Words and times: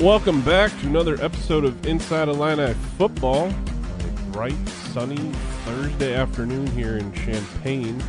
Welcome 0.00 0.40
back 0.42 0.70
to 0.80 0.86
another 0.86 1.22
episode 1.22 1.64
of 1.64 1.86
Inside 1.86 2.28
Illini 2.28 2.72
Football. 2.96 3.48
A 3.48 4.32
bright, 4.32 4.68
sunny 4.68 5.16
Thursday 5.64 6.14
afternoon 6.14 6.66
here 6.68 6.96
in 6.96 7.12
Champaign. 7.12 8.02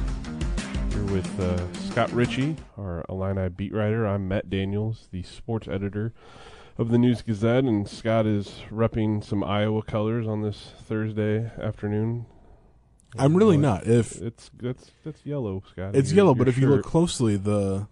Here 0.92 1.04
with 1.06 1.40
uh, 1.40 1.74
Scott 1.90 2.10
Ritchie, 2.14 2.56
our 2.78 3.04
Illini 3.10 3.50
beat 3.50 3.74
writer. 3.74 4.08
I'm 4.08 4.28
Matt 4.30 4.50
Daniels, 4.50 5.10
the 5.12 5.24
sports 5.24 5.68
editor 5.68 6.14
of 6.78 6.90
the 6.92 6.98
News 6.98 7.22
Gazette, 7.24 7.66
and 7.66 7.88
Scott 7.88 8.26
is 8.26 8.62
repping 8.72 9.22
some 9.22 9.44
Iowa 9.44 9.82
colors 9.82 10.28
on 10.28 10.42
this 10.44 10.72
Thursday 10.84 11.52
afternoon. 11.62 12.26
I'm 13.18 13.36
really 13.36 13.58
not. 13.58 13.86
If 13.86 14.22
It's 14.22 14.50
that's 14.58 14.92
that's 15.04 15.26
yellow, 15.26 15.62
Scott. 15.70 15.94
it's 15.96 16.12
Your- 16.12 16.18
yellow, 16.18 16.30
your 16.30 16.36
but 16.38 16.48
if 16.48 16.58
you 16.58 16.70
look 16.70 16.86
closely, 16.86 17.36
the 17.36 17.88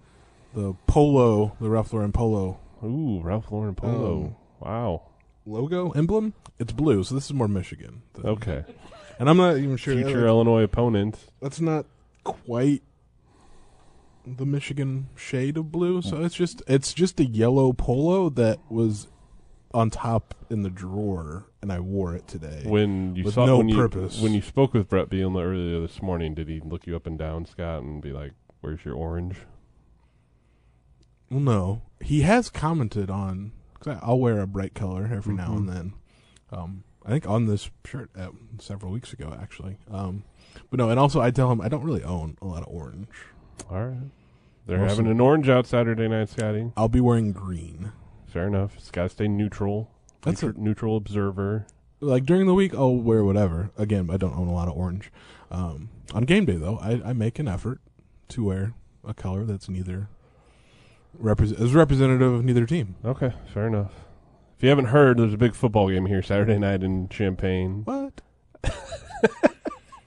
the 0.53 0.73
polo, 0.87 1.57
the 1.59 1.69
Ralph 1.69 1.91
Lauren 1.91 2.13
polo 2.13 2.59
ooh, 2.87 3.21
Ralph 3.21 3.51
Lauren 3.51 3.75
polo. 3.75 4.13
Um, 4.25 4.35
wow. 4.59 5.01
logo 5.45 5.91
emblem, 5.91 6.33
it's 6.59 6.71
blue. 6.73 7.03
So 7.03 7.15
this 7.15 7.25
is 7.25 7.33
more 7.33 7.47
Michigan. 7.47 8.01
The- 8.13 8.27
Okay. 8.29 8.63
And 9.19 9.29
I'm 9.29 9.37
not 9.37 9.57
even 9.57 9.75
sure. 9.77 9.95
that- 9.95 10.03
Future 10.05 10.27
Illinois 10.27 10.63
opponent. 10.63 11.27
that's 11.41 11.59
not 11.59 11.85
quite 12.23 12.83
the 14.25 14.45
Michigan 14.45 15.09
shade 15.15 15.57
of 15.57 15.71
blue. 15.71 16.01
So 16.01 16.23
it's 16.23 16.35
just 16.35 16.61
it's 16.67 16.93
just 16.93 17.19
a 17.19 17.25
yellow 17.25 17.73
polo 17.73 18.29
that 18.29 18.59
was 18.69 19.07
on 19.73 19.89
top 19.89 20.33
in 20.49 20.63
the 20.63 20.69
drawer, 20.69 21.45
and 21.61 21.71
I 21.71 21.79
wore 21.79 22.15
it 22.15 22.27
today. 22.27 22.63
When 22.65 23.15
you 23.15 23.23
With 23.25 23.33
saw 23.35 23.45
no 23.45 23.57
when 23.57 23.69
you 23.69 23.75
purpose. 23.75 24.21
when 24.21 24.33
you 24.33 24.41
spoke 24.41 24.73
with 24.73 24.87
Brett 24.89 25.09
Bielema 25.09 25.43
earlier 25.43 25.79
this 25.81 26.01
morning, 26.01 26.33
did 26.33 26.47
he 26.47 26.59
look 26.59 26.85
you 26.87 26.95
up 26.95 27.05
and 27.07 27.17
down, 27.17 27.45
Scott, 27.45 27.81
and 27.83 28.01
be 28.01 28.11
like, 28.11 28.31
"Where's 28.61 28.83
your 28.85 28.95
orange?" 28.95 29.37
Well, 31.29 31.39
no, 31.39 31.81
he 32.01 32.21
has 32.21 32.49
commented 32.49 33.09
on. 33.09 33.51
Cause 33.79 33.95
I- 33.95 33.99
I'll 34.05 34.19
wear 34.19 34.39
a 34.41 34.47
bright 34.47 34.73
color 34.73 35.09
every 35.13 35.33
now 35.35 35.53
and 35.55 35.69
Mhm. 35.69 35.73
then. 35.73 35.93
Um, 36.51 36.83
I 37.05 37.09
think 37.11 37.27
on 37.29 37.45
this 37.45 37.69
shirt 37.85 38.09
uh, 38.17 38.29
several 38.59 38.91
weeks 38.91 39.13
ago, 39.13 39.35
actually. 39.39 39.77
Um, 39.89 40.23
but 40.69 40.77
no, 40.79 40.89
and 40.89 40.99
also 40.99 41.21
I 41.21 41.31
tell 41.31 41.49
him 41.51 41.61
I 41.61 41.69
don't 41.69 41.83
really 41.83 42.03
own 42.03 42.37
a 42.41 42.45
lot 42.45 42.61
of 42.63 42.67
orange. 42.69 43.07
All 43.69 43.87
right. 43.87 44.11
They're 44.65 44.79
having 44.85 45.07
an 45.07 45.19
orange 45.19 45.49
out 45.49 45.65
Saturday 45.65 46.07
night, 46.07 46.29
Scotty. 46.29 46.71
I'll 46.77 46.89
be 46.89 46.99
wearing 47.01 47.31
green. 47.31 47.91
Fair 48.27 48.47
enough. 48.47 48.75
It's 48.75 48.91
got 48.91 49.03
to 49.03 49.09
stay 49.09 49.27
neutral. 49.27 49.89
That's 50.21 50.41
Neutr- 50.41 50.57
neutral 50.57 50.97
observer. 50.97 51.65
Like 52.01 52.25
during 52.25 52.45
the 52.47 52.53
week, 52.53 52.75
I'll 52.75 52.95
wear 52.97 53.23
whatever. 53.23 53.71
Again, 53.77 54.09
I 54.11 54.17
don't 54.17 54.37
own 54.37 54.47
a 54.47 54.53
lot 54.53 54.67
of 54.67 54.75
orange. 54.77 55.11
Um, 55.49 55.89
on 56.13 56.23
game 56.23 56.45
day, 56.45 56.57
though, 56.57 56.77
I, 56.77 57.01
I 57.09 57.13
make 57.13 57.39
an 57.39 57.47
effort 57.47 57.79
to 58.29 58.43
wear 58.43 58.73
a 59.03 59.13
color 59.13 59.43
that's 59.45 59.69
neither 59.69 60.09
is 61.23 61.73
representative 61.73 62.33
of 62.33 62.45
neither 62.45 62.65
team. 62.65 62.95
Okay, 63.03 63.33
fair 63.53 63.67
enough. 63.67 63.91
If 64.57 64.63
you 64.63 64.69
haven't 64.69 64.85
heard, 64.85 65.17
there's 65.17 65.33
a 65.33 65.37
big 65.37 65.55
football 65.55 65.89
game 65.89 66.05
here 66.05 66.21
Saturday 66.21 66.57
night 66.57 66.83
in 66.83 67.07
Champaign. 67.07 67.83
What? 67.85 68.21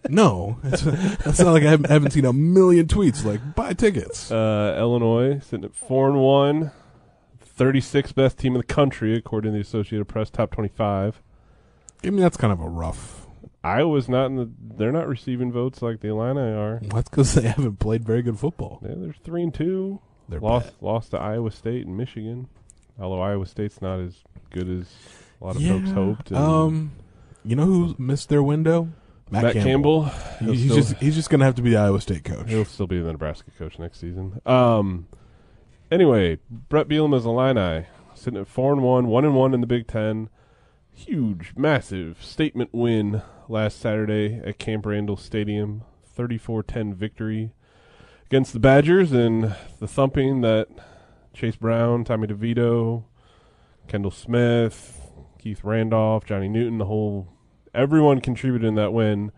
no, 0.09 0.59
it's, 0.65 0.83
it's 0.85 1.39
not 1.39 1.53
like 1.53 1.63
I 1.63 1.71
haven't, 1.71 1.89
haven't 1.89 2.11
seen 2.11 2.27
a 2.27 2.33
million 2.33 2.87
tweets 2.87 3.25
like 3.25 3.55
buy 3.55 3.73
tickets. 3.73 4.31
Uh, 4.31 4.77
Illinois 4.79 5.39
sitting 5.39 5.65
at 5.65 5.75
four 5.75 6.09
and 6.09 6.21
one, 6.21 6.71
36th 7.59 8.15
best 8.15 8.39
team 8.39 8.55
in 8.55 8.59
the 8.59 8.67
country 8.67 9.17
according 9.17 9.53
to 9.53 9.57
the 9.57 9.63
Associated 9.63 10.07
Press 10.07 10.29
top 10.29 10.51
25. 10.51 11.23
I 12.05 12.11
mean, 12.11 12.21
that's 12.21 12.37
kind 12.37 12.53
of 12.53 12.61
a 12.61 12.69
rough. 12.69 13.27
Iowa's 13.65 14.09
not 14.09 14.27
in 14.27 14.37
the. 14.37 14.51
They're 14.77 14.93
not 14.93 15.07
receiving 15.07 15.53
votes 15.53 15.83
like 15.83 16.01
the 16.01 16.09
Illini 16.09 16.41
are. 16.41 16.81
That's 16.83 17.09
because 17.09 17.35
they 17.35 17.49
haven't 17.49 17.79
played 17.79 18.05
very 18.05 18.21
good 18.21 18.39
football. 18.39 18.81
Yeah, 18.83 18.95
they're 18.97 19.15
three 19.25 19.45
and 19.45 19.55
two. 19.55 20.01
They're 20.29 20.41
lost 20.41 20.67
bad. 20.67 20.83
lost 20.87 21.11
to 21.13 21.19
Iowa 21.19 21.51
State 21.51 21.87
and 21.87 21.97
Michigan. 21.97 22.49
Although 22.99 23.21
Iowa 23.21 23.47
State's 23.47 23.81
not 23.83 24.01
as 24.01 24.17
good 24.51 24.69
as 24.69 24.87
a 25.41 25.45
lot 25.45 25.57
of 25.57 25.63
yeah. 25.63 25.79
folks 25.79 25.91
hoped. 25.91 26.31
and 26.31 26.39
Um, 26.39 26.93
you 27.45 27.57
know 27.57 27.65
who 27.65 27.95
missed 27.99 28.29
their 28.29 28.43
window? 28.43 28.89
Matt, 29.31 29.55
Campbell. 29.55 30.05
He- 30.05 30.45
he'll 30.45 30.53
He's 30.55 30.65
still- 30.65 30.77
just 30.77 30.95
he's 30.97 31.15
just 31.15 31.31
gonna 31.31 31.45
have 31.45 31.55
to 31.55 31.63
be 31.63 31.71
the 31.71 31.77
Iowa 31.79 32.01
State 32.01 32.25
coach. 32.25 32.49
He'll 32.51 32.65
still 32.67 32.87
be 32.87 33.01
the 33.01 33.13
Nebraska 33.13 33.51
coach 33.59 33.79
next 33.79 33.99
season. 33.99 34.41
Um. 34.47 35.07
Anyway, 35.91 36.39
Brett 36.51 36.89
Bielema's 36.89 37.25
Illini 37.27 37.87
sitting 38.15 38.39
at 38.41 38.47
four 38.47 38.73
and 38.73 38.83
one, 38.83 39.07
one 39.09 39.25
and 39.25 39.35
one 39.35 39.53
in 39.55 39.61
the 39.61 39.67
Big 39.67 39.87
Ten. 39.87 40.29
Huge, 40.95 41.55
massive 41.57 42.23
statement 42.23 42.71
win 42.73 43.23
last 43.49 43.79
Saturday 43.81 44.41
at 44.45 44.59
Camp 44.59 44.85
Randall 44.87 45.17
Stadium. 45.17 45.83
34-10 46.17 46.93
victory 46.95 47.53
against 48.33 48.55
the 48.55 48.59
Badgers 48.59 49.13
and 49.13 49.55
the 49.79 49.87
thumping 49.87 50.41
that 50.41 50.67
Chase 51.35 51.57
Brown, 51.57 52.03
Tommy 52.03 52.27
DeVito, 52.27 53.05
Kendall 53.89 54.11
Smith, 54.11 55.13
Keith 55.39 55.63
Randolph, 55.63 56.25
Johnny 56.25 56.49
Newton, 56.49 56.79
the 56.79 56.87
whole 56.87 57.29
everyone 57.75 58.23
contributed 58.23 58.67
in 58.67 58.75
that 58.77 58.95
win 58.95 59.33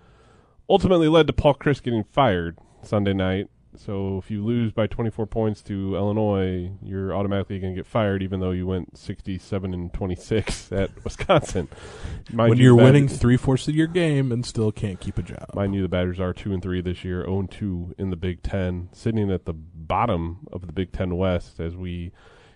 ultimately 0.70 1.08
led 1.08 1.26
to 1.26 1.32
Paul 1.32 1.54
Chryst 1.54 1.82
getting 1.82 2.04
fired 2.04 2.56
Sunday 2.84 3.14
night. 3.14 3.48
So 3.76 4.18
if 4.18 4.30
you 4.30 4.44
lose 4.44 4.72
by 4.72 4.86
24 4.86 5.26
points 5.26 5.62
to 5.62 5.96
Illinois, 5.96 6.70
you're 6.82 7.14
automatically 7.14 7.58
going 7.58 7.74
to 7.74 7.78
get 7.78 7.86
fired, 7.86 8.22
even 8.22 8.40
though 8.40 8.52
you 8.52 8.66
went 8.66 8.96
67 8.96 9.74
and 9.74 9.92
26 9.92 10.72
at 10.72 10.90
Wisconsin. 11.04 11.68
Mind 12.32 12.50
when 12.50 12.58
you, 12.58 12.64
you're 12.64 12.76
winning 12.76 13.08
three 13.08 13.36
fourths 13.36 13.66
of 13.68 13.74
your 13.74 13.86
game 13.88 14.30
and 14.32 14.46
still 14.46 14.70
can't 14.72 15.00
keep 15.00 15.18
a 15.18 15.22
job. 15.22 15.46
Mind 15.54 15.74
you, 15.74 15.82
the 15.82 15.88
Badgers 15.88 16.20
are 16.20 16.32
two 16.32 16.52
and 16.52 16.62
three 16.62 16.80
this 16.80 17.04
year, 17.04 17.22
0 17.24 17.40
and 17.40 17.50
two 17.50 17.94
in 17.98 18.10
the 18.10 18.16
Big 18.16 18.42
Ten, 18.42 18.88
sitting 18.92 19.30
at 19.30 19.44
the 19.44 19.54
bottom 19.54 20.46
of 20.52 20.66
the 20.66 20.72
Big 20.72 20.92
Ten 20.92 21.16
West 21.16 21.58
as 21.60 21.76
we 21.76 22.12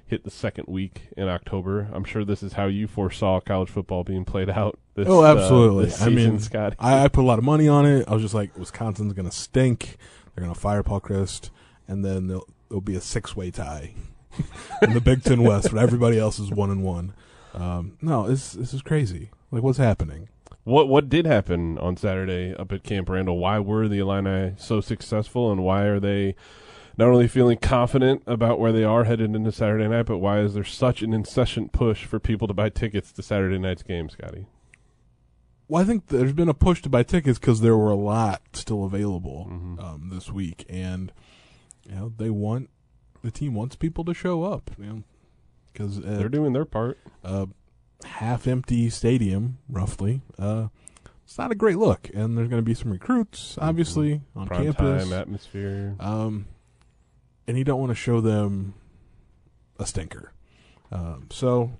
hit 0.07 0.25
the 0.25 0.31
second 0.31 0.65
week 0.69 1.09
in 1.19 1.29
October. 1.29 1.89
I'm 1.93 2.05
sure 2.05 2.25
this 2.25 2.43
is 2.43 2.55
how 2.55 2.65
you 2.67 2.87
foresaw 2.87 3.41
college 3.41 3.69
football 3.69 4.05
being 4.05 4.25
played 4.25 4.49
out. 4.49 4.79
This, 4.95 5.07
Oh, 5.07 5.23
uh, 5.23 5.35
absolutely. 5.37 5.85
this 5.87 6.01
I 6.01 6.09
mean, 6.09 6.39
Scotty. 6.39 6.77
I, 6.79 7.05
I 7.05 7.09
put 7.09 7.21
a 7.21 7.27
lot 7.27 7.39
of 7.39 7.45
money 7.45 7.69
on 7.69 7.85
it. 7.85 8.09
I 8.09 8.15
was 8.15 8.23
just 8.23 8.35
like, 8.35 8.57
Wisconsin's 8.57 9.13
gonna 9.13 9.31
stink. 9.31 9.99
They're 10.39 10.47
gonna 10.47 10.55
fire 10.55 10.85
Paul 10.85 11.01
Chryst, 11.01 11.51
and 11.89 12.05
then 12.05 12.29
there'll, 12.29 12.47
there'll 12.69 12.81
be 12.81 12.95
a 12.95 13.01
six 13.01 13.35
way 13.35 13.51
tie 13.51 13.93
in 14.83 14.95
the 14.95 15.01
Big 15.01 15.25
Ten 15.25 15.43
West, 15.43 15.73
but 15.73 15.83
everybody 15.83 16.17
else 16.17 16.39
is 16.39 16.49
one 16.53 16.71
and 16.71 16.85
one. 16.85 17.13
Um, 17.55 17.99
no, 18.01 18.29
this 18.29 18.53
this 18.53 18.73
is 18.73 18.81
crazy. 18.81 19.31
Like, 19.51 19.65
what's 19.65 19.79
happening? 19.79 20.29
What 20.63 20.87
what 20.87 21.09
did 21.09 21.27
happen 21.27 21.77
on 21.79 21.97
Saturday 21.97 22.55
up 22.55 22.71
at 22.71 22.85
Camp 22.85 23.09
Randall? 23.09 23.39
Why 23.39 23.59
were 23.59 23.89
the 23.89 23.99
Illini 23.99 24.55
so 24.59 24.81
successful, 24.81 25.51
and 25.51 25.65
why 25.65 25.87
are 25.87 25.99
they 25.99 26.37
not 26.97 27.09
only 27.09 27.27
feeling 27.27 27.59
confident 27.59 28.23
about 28.25 28.61
where 28.61 28.71
they 28.71 28.85
are 28.85 29.03
headed 29.03 29.35
into 29.35 29.51
Saturday 29.51 29.89
night, 29.89 30.07
but 30.07 30.19
why 30.19 30.39
is 30.39 30.55
there 30.55 30.63
such 30.63 31.03
an 31.03 31.13
incessant 31.13 31.73
push 31.73 32.05
for 32.05 32.21
people 32.21 32.47
to 32.47 32.55
buy 32.55 32.69
tickets 32.69 33.11
to 33.11 33.25
Saturday 33.25 33.59
night's 33.59 33.83
game, 33.83 34.09
Scotty? 34.09 34.47
Well, 35.69 35.83
I 35.83 35.85
think 35.85 36.07
there's 36.07 36.33
been 36.33 36.49
a 36.49 36.55
push 36.55 36.81
to 36.83 36.89
buy 36.89 37.03
tickets 37.03 37.39
because 37.39 37.61
there 37.61 37.77
were 37.77 37.91
a 37.91 37.95
lot 37.97 38.43
still 38.55 38.85
available 38.85 39.47
Mhm. 39.51 39.83
um, 39.83 40.09
this 40.11 40.31
week, 40.33 40.65
and 40.69 41.13
you 41.87 41.95
know 41.95 42.13
they 42.17 42.31
want 42.31 42.71
the 43.23 43.31
team 43.31 43.55
wants 43.55 43.77
people 43.77 44.05
to 44.05 44.15
show 44.15 44.45
up. 44.45 44.71
You 44.79 44.85
know, 44.87 45.03
because 45.73 46.01
They're 46.01 46.29
doing 46.31 46.53
their 46.55 46.65
part. 46.65 46.97
a 47.23 47.49
half 48.05 48.47
empty 48.47 48.89
stadium, 48.91 49.59
roughly. 49.69 50.23
Uh, 50.39 50.69
it's 51.25 51.37
not 51.37 51.51
a 51.53 51.55
great 51.57 51.77
look, 51.77 52.09
and 52.15 52.39
there's 52.39 52.49
going 52.49 52.63
to 52.63 52.67
be 52.67 52.73
some 52.75 52.91
recruits, 52.93 53.59
obviously, 53.59 54.23
on 54.35 54.47
Prime 54.47 54.65
campus. 54.65 55.05
time 55.05 55.13
atmosphere. 55.13 55.97
Um, 56.01 56.47
and 57.47 57.59
you 57.59 57.65
don't 57.65 57.81
want 57.81 57.91
to 57.91 57.95
show 57.97 58.21
them 58.23 58.73
a 59.79 59.85
stinker. 59.87 60.33
Um, 60.91 61.27
so, 61.31 61.73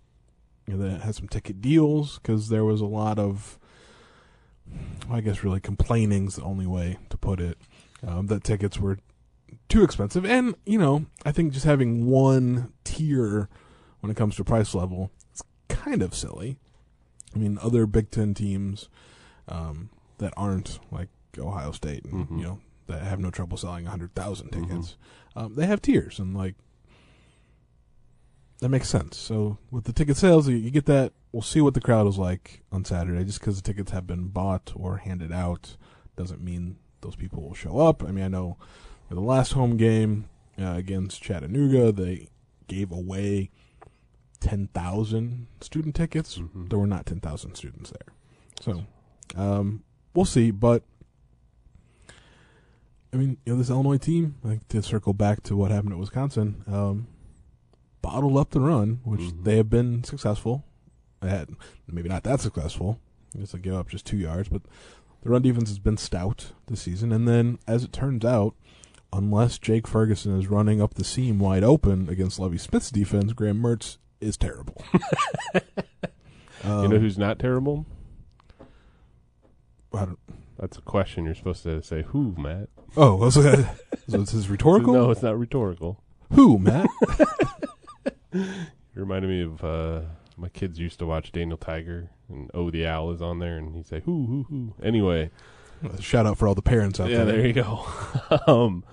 you 0.67 0.75
know, 0.77 0.87
they 0.89 0.99
had 1.03 1.15
some 1.15 1.29
ticket 1.29 1.63
deals 1.63 2.19
because 2.19 2.49
there 2.51 2.65
was 2.65 2.81
a 2.83 2.87
lot 2.87 3.19
of, 3.19 3.59
I 5.11 5.21
guess, 5.21 5.43
really 5.43 5.61
complaining's 5.61 6.37
the 6.37 6.43
only 6.43 6.67
way 6.67 6.99
to 7.11 7.17
put 7.17 7.41
it. 7.41 7.59
Um, 8.07 8.27
that 8.29 8.45
tickets 8.45 8.79
were 8.79 8.99
too 9.69 9.83
expensive, 9.83 10.25
and 10.25 10.55
you 10.67 10.79
know, 10.79 11.07
I 11.25 11.33
think 11.33 11.53
just 11.53 11.65
having 11.65 12.07
one 12.07 12.73
tier 12.85 13.49
when 14.01 14.11
it 14.11 14.17
comes 14.17 14.37
to 14.37 14.45
price 14.45 14.75
level 14.75 15.11
is 15.35 15.43
kind 15.69 16.03
of 16.03 16.15
silly. 16.15 16.59
I 17.35 17.39
mean, 17.39 17.59
other 17.61 17.87
Big 17.87 18.11
Ten 18.11 18.35
teams 18.35 18.89
um, 19.49 19.91
that 20.19 20.33
aren't 20.37 20.79
like 20.91 21.09
Ohio 21.39 21.73
State 21.73 22.05
and 22.05 22.29
Mhm. 22.29 22.39
you 22.39 22.45
know 22.45 22.61
that 22.87 23.03
have 23.03 23.19
no 23.21 23.31
trouble 23.31 23.57
selling 23.57 23.87
hundred 23.87 24.15
thousand 24.15 24.51
Mhm. 24.51 24.69
tickets, 24.69 24.97
um, 25.35 25.55
they 25.55 25.67
have 25.67 25.83
tiers, 25.83 26.19
and 26.19 26.37
like 26.37 26.55
that 28.61 28.69
makes 28.69 28.89
sense. 28.89 29.17
So 29.17 29.59
with 29.71 29.85
the 29.85 29.93
ticket 29.93 30.17
sales, 30.17 30.49
you, 30.49 30.71
get 30.71 30.87
that. 30.87 31.13
We'll 31.33 31.43
see 31.43 31.61
what 31.61 31.75
the 31.75 31.81
crowd 31.81 32.07
is 32.07 32.19
like 32.19 32.63
on 32.73 32.85
Saturday. 32.85 33.25
Just 33.25 33.41
because 33.41 33.57
the 33.57 33.63
tickets 33.63 33.91
have 33.93 34.07
been 34.07 34.29
bought 34.29 34.73
or 34.75 34.97
handed 34.99 35.33
out 35.33 35.77
doesn't 36.17 36.43
mean 36.43 36.79
those 37.01 37.17
people 37.17 37.43
will 37.43 37.55
show 37.55 37.79
up. 37.79 38.03
I 38.03 38.11
mean, 38.11 38.25
I 38.25 38.29
know 38.29 38.57
the 39.11 39.21
last 39.21 39.53
home 39.53 39.77
game 39.77 40.29
uh, 40.61 40.75
against 40.77 41.23
Chattanooga, 41.23 41.93
they 41.93 42.29
gave 42.67 42.91
away 42.91 43.51
ten 44.41 44.69
thousand 44.75 45.47
student 45.61 45.95
tickets. 45.95 46.39
Mhm. 46.39 46.69
There 46.71 46.79
were 46.79 46.87
not 46.87 47.07
ten 47.07 47.21
thousand 47.21 47.55
students 47.55 47.91
there, 47.91 48.15
so 48.61 48.85
um, 49.37 49.83
we'll 50.15 50.25
see. 50.25 50.51
But 50.51 50.83
I 53.13 53.17
mean, 53.17 53.39
you 53.45 53.53
know, 53.53 53.59
this 53.59 53.71
Illinois 53.71 53.99
team, 53.99 54.37
like 54.43 54.67
to 54.69 54.83
circle 54.83 55.13
back 55.13 55.43
to 55.45 55.57
what 55.57 55.71
happened 55.71 55.93
at 55.93 55.99
Wisconsin, 55.99 56.65
um, 56.67 57.07
bottled 58.03 58.37
up 58.37 58.51
the 58.51 58.61
run, 58.61 59.01
which 59.05 59.21
Mhm. 59.21 59.45
they 59.45 59.57
have 59.57 59.71
been 59.71 60.05
successful 60.05 60.65
at. 61.23 61.49
Maybe 61.87 62.09
not 62.09 62.23
that 62.25 62.41
successful. 62.41 62.99
Just 63.37 63.53
to 63.53 63.59
give 63.59 63.75
up 63.75 63.89
just 63.89 64.07
two 64.07 64.17
yards, 64.17 64.49
but 64.49 64.63
the 65.23 65.31
run 65.31 65.43
defense 65.43 65.69
has 65.69 65.79
been 65.79 65.97
stout 65.97 66.53
this 66.67 66.83
season. 66.83 67.13
And 67.13 67.27
then, 67.29 67.59
as 67.67 67.85
it 67.85 67.93
turns 67.93 68.25
out, 68.25 68.55
unless 69.13 69.59
Jake 69.59 69.87
Ferguson 69.87 70.39
is 70.39 70.49
running 70.49 70.81
up 70.81 70.95
the 70.95 71.05
seam 71.05 71.39
wide 71.39 71.65
open 71.65 72.09
against 72.09 72.39
Lovie 72.39 72.59
Smith's 72.59 72.91
defense, 72.91 73.33
Graham 73.33 73.61
Mertz 73.63 73.99
is 74.21 74.37
terrible. 74.37 74.83
um, 75.55 75.63
you 76.83 76.89
know 76.89 76.99
who's 76.99 77.19
not 77.19 77.39
terrible? 77.39 77.85
I 79.95 80.05
don't- 80.07 80.19
That's 80.59 80.77
a 80.79 80.83
question 80.83 81.25
you're 81.25 81.35
supposed 81.35 81.63
to 81.65 81.83
say. 81.83 82.03
Who, 82.09 82.35
Matt? 82.39 82.69
oh, 82.97 83.27
it, 83.27 83.31
so 83.33 83.41
this 84.07 84.35
is 84.35 84.49
rhetorical. 84.51 84.93
No, 84.95 85.11
it's 85.11 85.23
not 85.23 85.39
rhetorical. 85.39 86.03
Who, 86.33 86.59
Matt? 86.59 86.89
Reminded 88.95 89.29
me 89.29 89.43
of 89.43 89.65
uh, 89.65 90.01
my 90.37 90.49
kids 90.49 90.79
used 90.79 90.99
to 90.99 91.07
watch 91.07 91.33
Daniel 91.33 91.57
Tiger, 91.59 92.11
and 92.29 92.51
Oh 92.55 92.71
the 92.71 92.87
Owl 92.87 93.13
is 93.13 93.23
on 93.23 93.39
there, 93.39 93.57
and 93.59 93.75
he'd 93.75 93.87
say, 93.87 94.01
"Who, 94.05 94.27
who, 94.27 94.47
who?" 94.49 94.75
Anyway, 94.83 95.31
Shout 96.01 96.27
out 96.27 96.37
for 96.39 96.49
all 96.49 96.55
the 96.57 96.63
parents 96.63 96.99
out 96.99 97.09
yeah, 97.11 97.19
there. 97.25 97.37
there 97.37 97.47
you 97.47 97.53
go. 97.53 97.87
um, 98.49 98.85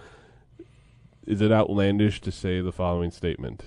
is 1.25 1.41
it 1.41 1.51
outlandish 1.51 2.21
to 2.21 2.31
say 2.31 2.61
the 2.61 2.71
following 2.71 3.09
statement? 3.11 3.63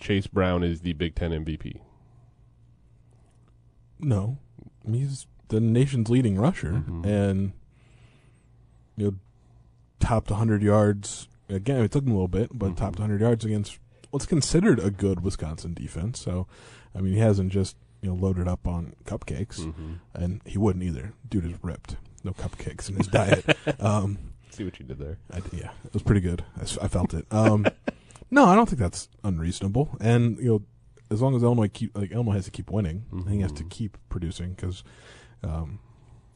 Chase 0.00 0.26
Brown 0.26 0.62
is 0.62 0.80
the 0.80 0.94
Big 0.94 1.14
Ten 1.14 1.30
MVP. 1.32 1.80
No, 4.00 4.38
he's 4.90 5.26
the 5.48 5.60
nation's 5.60 6.08
leading 6.08 6.38
rusher, 6.38 6.84
Mhm. 6.88 7.04
and 7.04 7.52
you 8.96 9.04
know, 9.06 9.14
topped 10.00 10.30
100 10.30 10.62
yards 10.62 11.28
again. 11.48 11.82
It 11.82 11.90
took 11.92 12.04
him 12.04 12.10
a 12.12 12.14
little 12.14 12.28
bit, 12.28 12.50
but 12.56 12.70
Mhm. 12.72 12.76
topped 12.76 12.98
100 12.98 13.20
yards 13.20 13.44
against 13.44 13.78
what's 14.10 14.26
considered 14.26 14.78
a 14.78 14.90
good 14.90 15.22
Wisconsin 15.22 15.74
defense. 15.74 16.20
So, 16.20 16.46
I 16.94 17.00
mean, 17.00 17.14
he 17.14 17.20
hasn't 17.20 17.52
just 17.52 17.76
you 18.02 18.08
know 18.10 18.14
loaded 18.14 18.46
up 18.48 18.66
on 18.66 18.94
cupcakes, 19.04 19.60
Mm-hmm. 19.60 19.92
and 20.14 20.40
he 20.44 20.58
wouldn't 20.58 20.84
either. 20.84 21.12
Dude 21.28 21.44
is 21.46 21.54
ripped. 21.62 21.96
No 22.24 22.32
cupcakes 22.32 22.88
in 22.88 22.96
his 22.96 23.06
diet. 23.08 23.44
Um, 23.80 24.18
See 24.50 24.64
what 24.64 24.78
you 24.80 24.86
did 24.86 24.98
there. 24.98 25.18
I, 25.32 25.40
yeah, 25.52 25.70
it 25.84 25.92
was 25.94 26.02
pretty 26.02 26.20
good. 26.20 26.44
I 26.82 26.88
felt 26.88 27.14
it. 27.14 27.26
Um, 27.30 27.64
no, 28.30 28.46
I 28.46 28.56
don't 28.56 28.68
think 28.68 28.80
that's 28.80 29.08
unreasonable. 29.22 29.90
And 30.00 30.36
you 30.38 30.44
know, 30.48 30.62
as 31.10 31.22
long 31.22 31.36
as 31.36 31.42
Illinois 31.44 31.68
keep 31.68 31.96
like 31.96 32.10
Illinois 32.10 32.32
has 32.32 32.46
to 32.46 32.50
keep 32.50 32.70
winning, 32.70 33.04
he 33.28 33.40
has 33.40 33.52
to 33.52 33.62
Mhm. 33.64 33.70
keep 33.70 33.96
producing 34.08 34.54
because 34.54 34.82
um, 35.44 35.78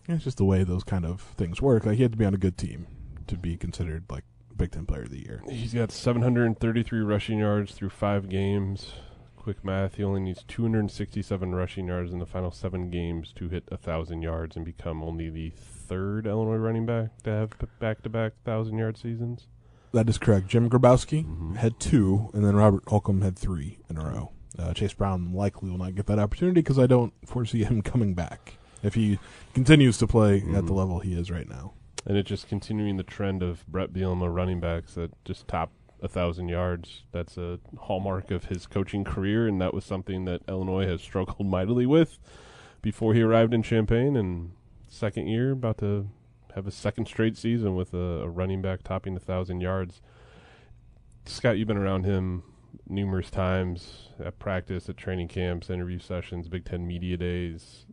it's 0.08 0.22
just 0.24 0.36
the 0.36 0.44
way 0.44 0.62
those 0.62 0.84
kind 0.84 1.04
of 1.04 1.20
things 1.20 1.60
work. 1.60 1.84
Like 1.84 1.96
he 1.96 2.02
had 2.02 2.12
to 2.12 2.19
be 2.19 2.24
on 2.24 2.34
a 2.34 2.38
good 2.38 2.56
team 2.56 2.86
to 3.26 3.36
be 3.36 3.56
considered 3.56 4.04
like 4.08 4.24
Big 4.62 4.70
Ten 4.70 4.86
Player 4.86 5.02
of 5.02 5.10
the 5.10 5.18
Year. 5.18 5.42
He's 5.50 5.74
got 5.74 5.90
733 5.90 7.00
rushing 7.00 7.38
yards 7.40 7.72
through 7.74 7.90
five 7.90 8.28
games. 8.28 8.92
Quick 9.34 9.64
math: 9.64 9.96
he 9.96 10.04
only 10.04 10.20
needs 10.20 10.44
267 10.46 11.52
rushing 11.52 11.88
yards 11.88 12.12
in 12.12 12.20
the 12.20 12.26
final 12.26 12.52
seven 12.52 12.88
games 12.88 13.32
to 13.34 13.48
hit 13.48 13.64
a 13.72 13.76
thousand 13.76 14.22
yards 14.22 14.54
and 14.54 14.64
become 14.64 15.02
only 15.02 15.28
the 15.30 15.50
third 15.50 16.28
Illinois 16.28 16.58
running 16.58 16.86
back 16.86 17.08
to 17.24 17.30
have 17.30 17.50
back-to-back 17.80 18.34
thousand-yard 18.44 18.96
seasons. 18.96 19.48
That 19.92 20.08
is 20.08 20.16
correct. 20.16 20.46
Jim 20.46 20.70
Grabowski 20.70 21.26
Mhm. 21.26 21.56
had 21.56 21.80
two, 21.80 22.30
and 22.32 22.44
then 22.44 22.54
Robert 22.54 22.84
Holcomb 22.86 23.22
had 23.22 23.36
three 23.36 23.80
in 23.90 23.96
a 23.98 24.04
row. 24.04 24.30
Uh, 24.56 24.72
Chase 24.74 24.94
Brown 24.94 25.32
likely 25.32 25.70
will 25.70 25.78
not 25.78 25.96
get 25.96 26.06
that 26.06 26.20
opportunity 26.20 26.60
because 26.60 26.78
I 26.78 26.86
don't 26.86 27.12
foresee 27.26 27.64
him 27.64 27.82
coming 27.82 28.14
back 28.14 28.58
if 28.84 28.94
he 28.94 29.18
continues 29.54 29.98
to 29.98 30.06
play 30.06 30.36
at 30.36 30.66
the 30.66 30.72
Mhm. 30.72 30.76
level 30.76 31.00
he 31.00 31.14
is 31.14 31.32
right 31.32 31.48
now. 31.48 31.72
And 32.04 32.16
it's 32.16 32.28
just 32.28 32.49
continuing 32.49 32.96
the 32.96 33.02
trend 33.02 33.43
of 33.43 33.66
Brett 33.66 33.93
Bielema 33.93 34.32
running 34.32 34.60
backs 34.60 34.94
that 34.94 35.12
just 35.25 35.46
top 35.46 35.72
a 36.02 36.08
thousand 36.08 36.49
yards. 36.49 37.04
That's 37.12 37.38
a 37.38 37.60
hallmark 37.78 38.31
of 38.31 38.46
his 38.46 38.66
coaching 38.66 39.04
career, 39.04 39.46
and 39.46 39.60
that 39.60 39.72
was 39.72 39.84
something 39.84 40.25
that 40.25 40.43
Illinois 40.49 40.87
has 40.87 41.00
struggled 41.00 41.46
mightily 41.46 41.87
with 41.87 42.19
before 42.82 43.14
he 43.14 43.22
arrived 43.22 43.54
in 43.54 43.62
Champaign. 43.62 44.16
And 44.16 44.52
second 44.88 45.28
year, 45.28 45.52
about 45.52 45.78
to 45.78 46.08
have 46.54 46.66
a 46.66 46.72
second 46.72 47.06
straight 47.06 47.37
season 47.37 47.76
with 47.76 47.94
a, 47.94 48.22
a 48.22 48.28
running 48.28 48.60
back 48.60 48.82
topping 48.82 49.16
a 49.16 49.20
thousand 49.20 49.60
yards. 49.60 50.02
Scott, 51.25 51.56
you've 51.56 51.69
been 51.69 51.76
around 51.76 52.05
him 52.05 52.43
numerous 52.88 53.31
times 53.31 54.08
at 54.22 54.38
practice, 54.38 54.88
at 54.88 54.96
training 54.96 55.28
camps, 55.28 55.70
interview 55.70 55.98
sessions, 55.98 56.48
Big 56.48 56.64
Ten 56.64 56.87
media 56.87 57.16
days. 57.16 57.87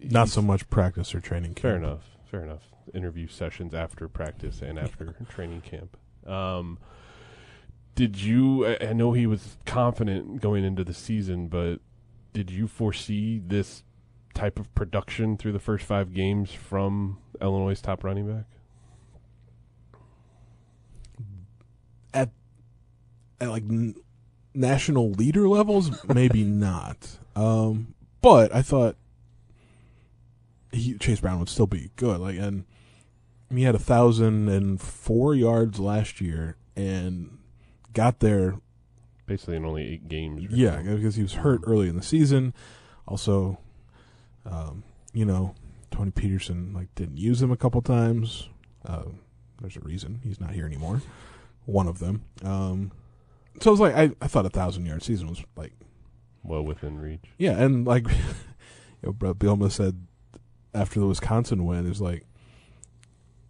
Not 0.00 0.28
so 0.28 0.42
much 0.42 0.68
practice 0.70 1.14
or 1.14 1.20
training. 1.20 1.54
Camp. 1.54 1.60
Fair 1.60 1.76
enough. 1.76 2.02
Fair 2.30 2.42
enough. 2.42 2.73
Interview 2.92 3.28
sessions 3.28 3.74
after 3.74 4.08
practice 4.08 4.60
and 4.60 4.78
after 4.78 5.14
training 5.28 5.62
camp. 5.62 5.96
Um, 6.26 6.78
did 7.94 8.20
you? 8.20 8.66
I, 8.66 8.88
I 8.88 8.92
know 8.92 9.12
he 9.12 9.26
was 9.26 9.56
confident 9.64 10.40
going 10.40 10.64
into 10.64 10.84
the 10.84 10.94
season, 10.94 11.48
but 11.48 11.80
did 12.32 12.50
you 12.50 12.66
foresee 12.66 13.40
this 13.44 13.84
type 14.34 14.58
of 14.58 14.74
production 14.74 15.36
through 15.36 15.52
the 15.52 15.60
first 15.60 15.84
five 15.84 16.12
games 16.12 16.52
from 16.52 17.18
Illinois' 17.40 17.80
top 17.80 18.02
running 18.04 18.26
back? 18.26 18.46
at 22.14 22.30
at 23.40 23.50
like 23.50 23.64
n- 23.64 23.96
national 24.54 25.10
leader 25.10 25.48
levels, 25.48 25.90
maybe 26.06 26.44
not. 26.44 27.18
Um, 27.36 27.94
but 28.22 28.54
I 28.54 28.62
thought 28.62 28.96
he, 30.72 30.96
Chase 30.96 31.20
Brown 31.20 31.40
would 31.40 31.48
still 31.48 31.66
be 31.66 31.90
good. 31.96 32.20
Like, 32.20 32.38
and 32.38 32.64
he 33.50 33.62
had 33.62 33.74
a 33.74 33.78
thousand 33.78 34.48
and 34.48 34.80
four 34.80 35.34
yards 35.34 35.78
last 35.78 36.20
year, 36.20 36.56
and 36.76 37.38
got 37.92 38.20
there. 38.20 38.56
Basically, 39.26 39.56
in 39.56 39.64
only 39.64 39.86
eight 39.86 40.08
games. 40.08 40.46
Yeah, 40.50 40.82
so. 40.82 40.96
because 40.96 41.16
he 41.16 41.22
was 41.22 41.34
hurt 41.34 41.62
early 41.64 41.88
in 41.88 41.96
the 41.96 42.02
season. 42.02 42.52
Also, 43.06 43.58
um, 44.44 44.82
you 45.12 45.24
know, 45.24 45.54
Tony 45.90 46.10
Petersen 46.10 46.72
like 46.74 46.94
didn't 46.94 47.18
use 47.18 47.40
him 47.40 47.50
a 47.50 47.56
couple 47.56 47.80
times. 47.80 48.48
Uh, 48.84 49.04
there's 49.60 49.76
a 49.76 49.80
reason 49.80 50.20
he's 50.22 50.40
not 50.40 50.50
here 50.50 50.66
anymore. 50.66 51.00
One 51.64 51.86
of 51.86 51.98
them. 51.98 52.24
Um, 52.42 52.92
so 53.60 53.70
I 53.70 53.72
was 53.72 53.80
like, 53.80 53.94
I, 53.94 54.10
I 54.20 54.26
thought 54.26 54.44
a 54.44 54.50
thousand 54.50 54.84
yard 54.86 55.02
season 55.02 55.28
was 55.28 55.42
like, 55.56 55.72
well 56.42 56.62
within 56.62 57.00
reach. 57.00 57.24
yeah, 57.38 57.52
and 57.52 57.86
like, 57.86 58.06
you 58.08 58.14
know, 59.04 59.12
Brett 59.12 59.38
Bielema 59.38 59.70
said 59.70 60.06
after 60.74 61.00
the 61.00 61.06
Wisconsin 61.06 61.64
win 61.64 61.86
is 61.86 62.00
like, 62.00 62.26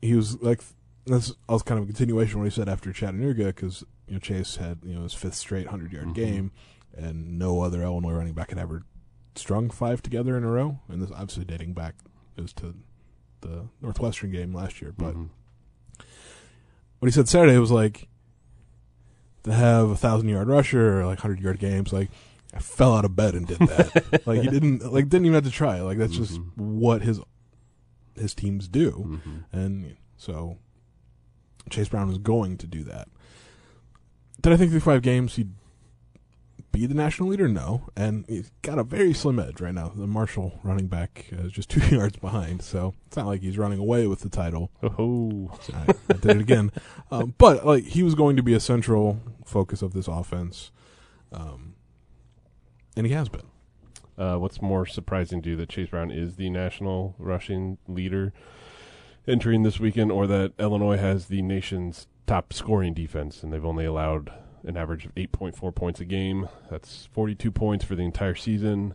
he 0.04 0.14
was 0.14 0.40
like, 0.42 0.60
that's 1.06 1.32
also 1.48 1.64
kind 1.64 1.78
of 1.78 1.84
a 1.84 1.86
continuation 1.86 2.34
of 2.36 2.40
what 2.40 2.52
he 2.52 2.54
said 2.54 2.68
after 2.68 2.92
Chattanooga 2.92 3.46
because 3.46 3.84
you 4.06 4.14
know 4.14 4.20
Chase 4.20 4.56
had 4.56 4.78
you 4.84 4.94
know 4.94 5.02
his 5.02 5.14
fifth 5.14 5.34
straight 5.34 5.66
hundred 5.68 5.92
yard 5.92 6.08
Mhm. 6.08 6.14
game, 6.14 6.52
and 6.96 7.38
no 7.38 7.60
other 7.62 7.82
Illinois 7.82 8.12
running 8.12 8.34
back 8.34 8.50
had 8.50 8.58
ever 8.58 8.82
strung 9.34 9.68
five 9.70 10.02
together 10.02 10.36
in 10.36 10.44
a 10.44 10.48
row, 10.50 10.78
and 10.88 11.02
this 11.02 11.10
obviously 11.10 11.44
dating 11.44 11.72
back 11.74 11.94
is 12.36 12.52
to 12.54 12.74
the 13.40 13.68
Northwestern 13.82 14.30
game 14.30 14.54
last 14.54 14.80
year, 14.80 14.92
but 14.96 15.14
Mhm. 15.14 15.28
what 16.98 17.06
he 17.06 17.10
said 17.10 17.28
Saturday 17.28 17.58
was 17.58 17.70
like 17.70 18.08
to 19.44 19.52
have 19.52 19.90
a 19.90 19.96
thousand 19.96 20.28
yard 20.28 20.48
rusher 20.48 21.00
or 21.00 21.06
like 21.06 21.18
hundred 21.20 21.40
yard 21.40 21.58
games. 21.58 21.92
Like 21.92 22.10
I 22.54 22.60
fell 22.60 22.94
out 22.94 23.04
of 23.04 23.14
bed 23.16 23.34
and 23.34 23.46
did 23.46 23.58
that. 23.58 24.22
like 24.26 24.40
he 24.42 24.48
didn't 24.48 24.90
like 24.92 25.08
didn't 25.08 25.26
even 25.26 25.34
have 25.34 25.44
to 25.44 25.50
try. 25.50 25.80
Like 25.82 25.98
that's 25.98 26.16
just 26.16 26.40
Mhm. 26.40 26.56
what 26.56 27.02
his 27.02 27.20
his 28.18 28.34
teams 28.34 28.68
do, 28.68 29.20
Mhm. 29.26 29.44
and 29.52 29.96
so 30.16 30.58
Chase 31.70 31.88
Brown 31.88 32.10
is 32.10 32.18
going 32.18 32.56
to 32.58 32.66
do 32.66 32.82
that. 32.84 33.08
Did 34.42 34.52
I 34.52 34.56
think 34.56 34.70
through 34.70 34.80
five 34.80 35.02
games 35.02 35.36
he'd 35.36 35.52
be 36.72 36.86
the 36.86 36.94
national 36.94 37.28
leader? 37.30 37.48
No, 37.48 37.88
and 37.96 38.24
he's 38.28 38.50
got 38.62 38.78
a 38.78 38.84
very 38.84 39.14
slim 39.14 39.38
edge 39.38 39.60
right 39.60 39.72
now. 39.74 39.88
The 39.94 40.06
Marshall 40.06 40.58
running 40.62 40.88
back 40.88 41.26
is 41.30 41.52
just 41.52 41.70
two 41.70 41.80
yards 41.94 42.16
behind, 42.16 42.62
so 42.62 42.94
it's 43.06 43.16
not 43.16 43.26
like 43.26 43.40
he's 43.42 43.56
running 43.58 43.78
away 43.78 44.06
with 44.06 44.20
the 44.20 44.28
title. 44.28 44.70
Oh, 44.82 45.50
I, 45.72 45.94
I 46.10 46.12
did 46.14 46.32
it 46.36 46.40
again. 46.40 46.70
Um, 47.10 47.34
but 47.38 47.64
like 47.64 47.84
he 47.84 48.02
was 48.02 48.14
going 48.16 48.34
to 48.36 48.42
be 48.42 48.54
a 48.54 48.60
central 48.60 49.20
focus 49.44 49.82
of 49.82 49.92
this 49.92 50.08
offense, 50.08 50.72
um, 51.32 51.74
and 52.96 53.06
he 53.06 53.12
has 53.12 53.28
been. 53.28 53.42
Uh, 54.16 54.36
what's 54.36 54.62
more 54.62 54.86
surprising 54.86 55.42
to 55.42 55.50
you 55.50 55.56
that 55.56 55.68
Chase 55.68 55.88
Brown 55.90 56.10
is 56.10 56.36
the 56.36 56.48
national 56.50 57.14
rushing 57.18 57.78
leader 57.88 58.32
entering 59.26 59.62
this 59.62 59.80
weekend, 59.80 60.12
or 60.12 60.26
that 60.26 60.52
Illinois 60.58 60.98
has 60.98 61.26
the 61.26 61.42
nation's 61.42 62.06
top 62.26 62.52
scoring 62.52 62.94
defense 62.94 63.42
and 63.42 63.52
they've 63.52 63.64
only 63.64 63.84
allowed 63.84 64.32
an 64.64 64.76
average 64.76 65.04
of 65.04 65.14
8.4 65.14 65.74
points 65.74 66.00
a 66.00 66.04
game? 66.04 66.48
That's 66.70 67.06
42 67.12 67.50
points 67.50 67.84
for 67.84 67.94
the 67.96 68.02
entire 68.02 68.34
season. 68.34 68.94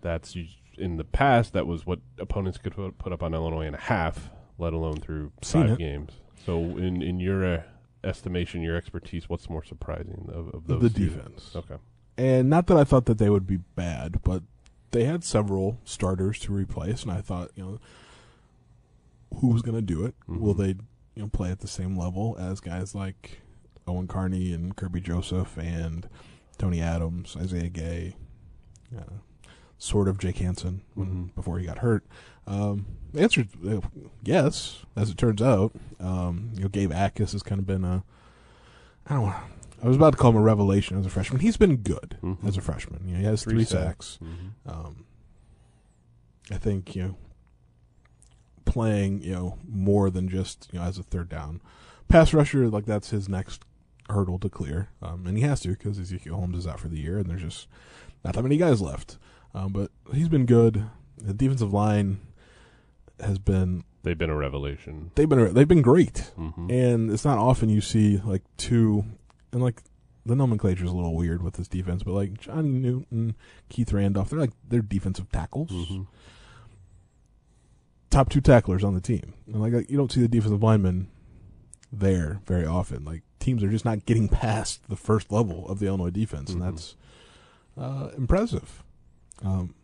That's 0.00 0.36
in 0.78 0.96
the 0.96 1.04
past, 1.04 1.52
that 1.52 1.66
was 1.66 1.84
what 1.84 1.98
opponents 2.18 2.56
could 2.58 2.74
put, 2.98 3.12
up 3.12 3.22
on 3.22 3.34
Illinois 3.34 3.66
in 3.66 3.74
a 3.74 3.78
half, 3.80 4.30
let 4.58 4.72
alone 4.72 4.96
through 4.96 5.32
Seen 5.42 5.62
five 5.62 5.70
it. 5.72 5.78
games. 5.78 6.12
So, 6.46 6.58
in, 6.78 7.02
in 7.02 7.20
your 7.20 7.44
uh, 7.44 7.62
estimation, 8.02 8.62
your 8.62 8.76
expertise, 8.76 9.28
what's 9.28 9.50
more 9.50 9.62
surprising 9.62 10.30
of, 10.32 10.48
of 10.54 10.66
those 10.66 10.80
the 10.80 10.88
two? 10.90 11.08
defense, 11.10 11.52
Okay. 11.54 11.76
And 12.20 12.50
not 12.50 12.66
that 12.66 12.76
I 12.76 12.84
thought 12.84 13.06
that 13.06 13.18
they 13.18 13.30
would 13.30 13.46
be 13.46 13.58
bad, 13.74 14.22
but 14.22 14.42
they 14.90 15.04
had 15.04 15.24
several 15.24 15.78
starters 15.84 16.38
to 16.40 16.52
replace, 16.52 17.02
and 17.02 17.12
I 17.12 17.20
thought, 17.20 17.50
you 17.54 17.62
know, 17.64 17.78
who 19.38 19.48
was 19.48 19.62
going 19.62 19.76
to 19.76 19.82
do 19.82 20.04
it? 20.04 20.14
Will 20.26 20.54
Mhm. 20.54 20.58
they, 20.58 20.68
you 21.14 21.22
know, 21.22 21.28
play 21.28 21.50
at 21.50 21.60
the 21.60 21.68
same 21.68 21.96
level 21.96 22.36
as 22.38 22.60
guys 22.60 22.94
like 22.94 23.40
Owen 23.86 24.06
Carney 24.08 24.52
and 24.52 24.76
Kirby 24.76 25.00
Joseph 25.00 25.56
and 25.56 26.08
Tony 26.58 26.80
Adams, 26.80 27.36
Isaiah 27.38 27.68
Gay, 27.68 28.16
uh, 28.96 29.02
sort 29.78 30.08
of 30.08 30.18
Jake 30.18 30.38
Hansen 30.38 30.82
when, 30.94 31.08
Mhm. 31.30 31.34
before 31.34 31.58
he 31.58 31.64
got 31.66 31.78
hurt. 31.78 32.04
Um, 32.46 32.86
the 33.12 33.22
answer 33.22 33.42
is 33.62 33.68
uh, 33.68 33.80
yes, 34.24 34.84
as 34.96 35.10
it 35.10 35.16
turns 35.16 35.40
out. 35.40 35.72
Um, 36.00 36.50
you 36.54 36.62
know, 36.62 36.68
Gabe 36.68 36.92
Atkins 36.92 37.32
has 37.32 37.42
kind 37.42 37.60
of 37.60 37.66
been 37.66 37.84
a. 37.84 38.02
I 39.06 39.14
don't. 39.14 39.22
want 39.22 39.36
I 39.82 39.86
was 39.88 39.96
about 39.96 40.10
to 40.12 40.16
call 40.18 40.30
him 40.30 40.36
a 40.36 40.40
revelation 40.42 40.98
as 40.98 41.06
a 41.06 41.10
freshman. 41.10 41.40
He's 41.40 41.56
been 41.56 41.76
good 41.78 42.18
Mhm. 42.22 42.44
as 42.44 42.56
a 42.56 42.60
freshman. 42.60 43.02
You 43.06 43.14
know, 43.14 43.18
he 43.20 43.24
has 43.26 43.42
Three 43.42 43.54
three, 43.54 43.64
sacks. 43.64 44.18
sacks. 44.18 44.18
Mhm. 44.22 44.70
Um, 44.72 45.04
I 46.50 46.56
think 46.58 46.94
you 46.96 47.02
know 47.02 47.16
playing 48.64 49.22
you 49.22 49.32
know 49.32 49.58
more 49.68 50.10
than 50.10 50.28
just 50.28 50.68
you 50.72 50.78
know 50.78 50.84
as 50.84 50.98
a 50.98 51.02
third 51.02 51.28
down 51.28 51.60
pass 52.08 52.32
rusher 52.32 52.68
like 52.68 52.84
that's 52.86 53.10
his 53.10 53.28
next 53.28 53.64
hurdle 54.08 54.38
to 54.40 54.48
clear, 54.48 54.88
um, 55.02 55.24
and 55.26 55.36
he 55.36 55.44
has 55.44 55.60
to 55.60 55.68
because 55.68 55.98
Ezekiel 55.98 56.34
Holmes 56.34 56.58
is 56.58 56.66
out 56.66 56.80
for 56.80 56.88
the 56.88 56.98
year, 56.98 57.18
and 57.18 57.26
there's 57.30 57.42
just 57.42 57.68
not 58.24 58.34
that 58.34 58.42
many 58.42 58.56
guys 58.56 58.80
left. 58.80 59.18
Um, 59.54 59.72
but 59.72 59.90
he's 60.12 60.28
been 60.28 60.46
good. 60.46 60.84
The 61.16 61.32
defensive 61.32 61.72
line 61.72 62.18
has 63.20 63.38
been 63.38 63.84
They've 64.02 64.18
been 64.18 64.30
a 64.30 64.36
revelation. 64.36 65.12
they've 65.14 65.28
been 65.28 65.54
they've 65.54 65.68
been 65.68 65.82
great, 65.82 66.32
hmm 66.36 66.68
and 66.70 67.10
it's 67.10 67.24
not 67.24 67.38
often 67.38 67.68
you 67.68 67.80
see 67.80 68.18
like 68.18 68.42
two 68.56 69.04
and 69.52 69.62
like 69.62 69.82
the 70.26 70.36
nomenclature 70.36 70.84
is 70.84 70.90
a 70.90 70.94
little 70.94 71.14
weird 71.14 71.42
with 71.42 71.54
this 71.54 71.68
defense, 71.68 72.02
but 72.02 72.12
like 72.12 72.38
Johnny 72.40 72.68
Newton, 72.68 73.34
Keith 73.68 73.92
Randolph, 73.92 74.30
they're 74.30 74.38
like 74.38 74.52
they're 74.68 74.82
defensive 74.82 75.30
tackles, 75.32 75.70
hmm 75.70 76.02
top 78.10 78.28
two 78.28 78.40
tacklers 78.40 78.82
on 78.82 78.94
the 78.94 79.00
team, 79.00 79.34
and 79.46 79.60
like 79.60 79.88
you 79.88 79.96
don't 79.96 80.10
see 80.10 80.20
the 80.20 80.28
defensive 80.28 80.62
linemen 80.62 81.08
there 81.92 82.40
very 82.46 82.66
often. 82.66 83.04
Like 83.04 83.22
teams 83.38 83.62
are 83.62 83.70
just 83.70 83.84
not 83.84 84.04
getting 84.06 84.28
past 84.40 84.88
the 84.88 84.96
first 84.96 85.30
level 85.30 85.68
of 85.68 85.78
the 85.78 85.86
Illinois 85.86 86.10
defense, 86.10 86.50
and 86.50 86.60
Mhm. 86.60 86.64
that's 86.64 86.96
uh, 87.78 88.10
impressive. 88.16 88.82
Um, 89.42 89.74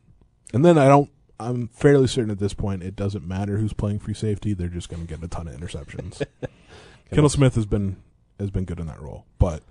and 0.53 0.65
then 0.65 0.77
I 0.79 0.89
don't. 0.89 1.11
I'm 1.39 1.69
fairly 1.69 2.07
certain 2.07 2.31
at 2.31 2.39
this 2.39 2.55
point 2.55 2.83
it 2.83 2.97
doesn't 2.97 3.27
matter 3.27 3.59
who's 3.59 3.73
playing 3.75 3.99
free 4.01 4.15
safety; 4.15 4.55
they're 4.55 4.69
just 4.69 4.89
going 4.89 5.07
to 5.07 5.09
get 5.09 5.23
a 5.23 5.29
ton 5.29 5.49
of 5.49 5.55
interceptions. 5.55 6.23
Kendall 7.11 7.29
Smith 7.29 7.55
has 7.55 7.67
been 7.67 7.97
has 8.38 8.50
been 8.50 8.64
good 8.64 8.81
in 8.81 8.87
that 8.87 9.00
role, 9.00 9.26
but 9.38 9.62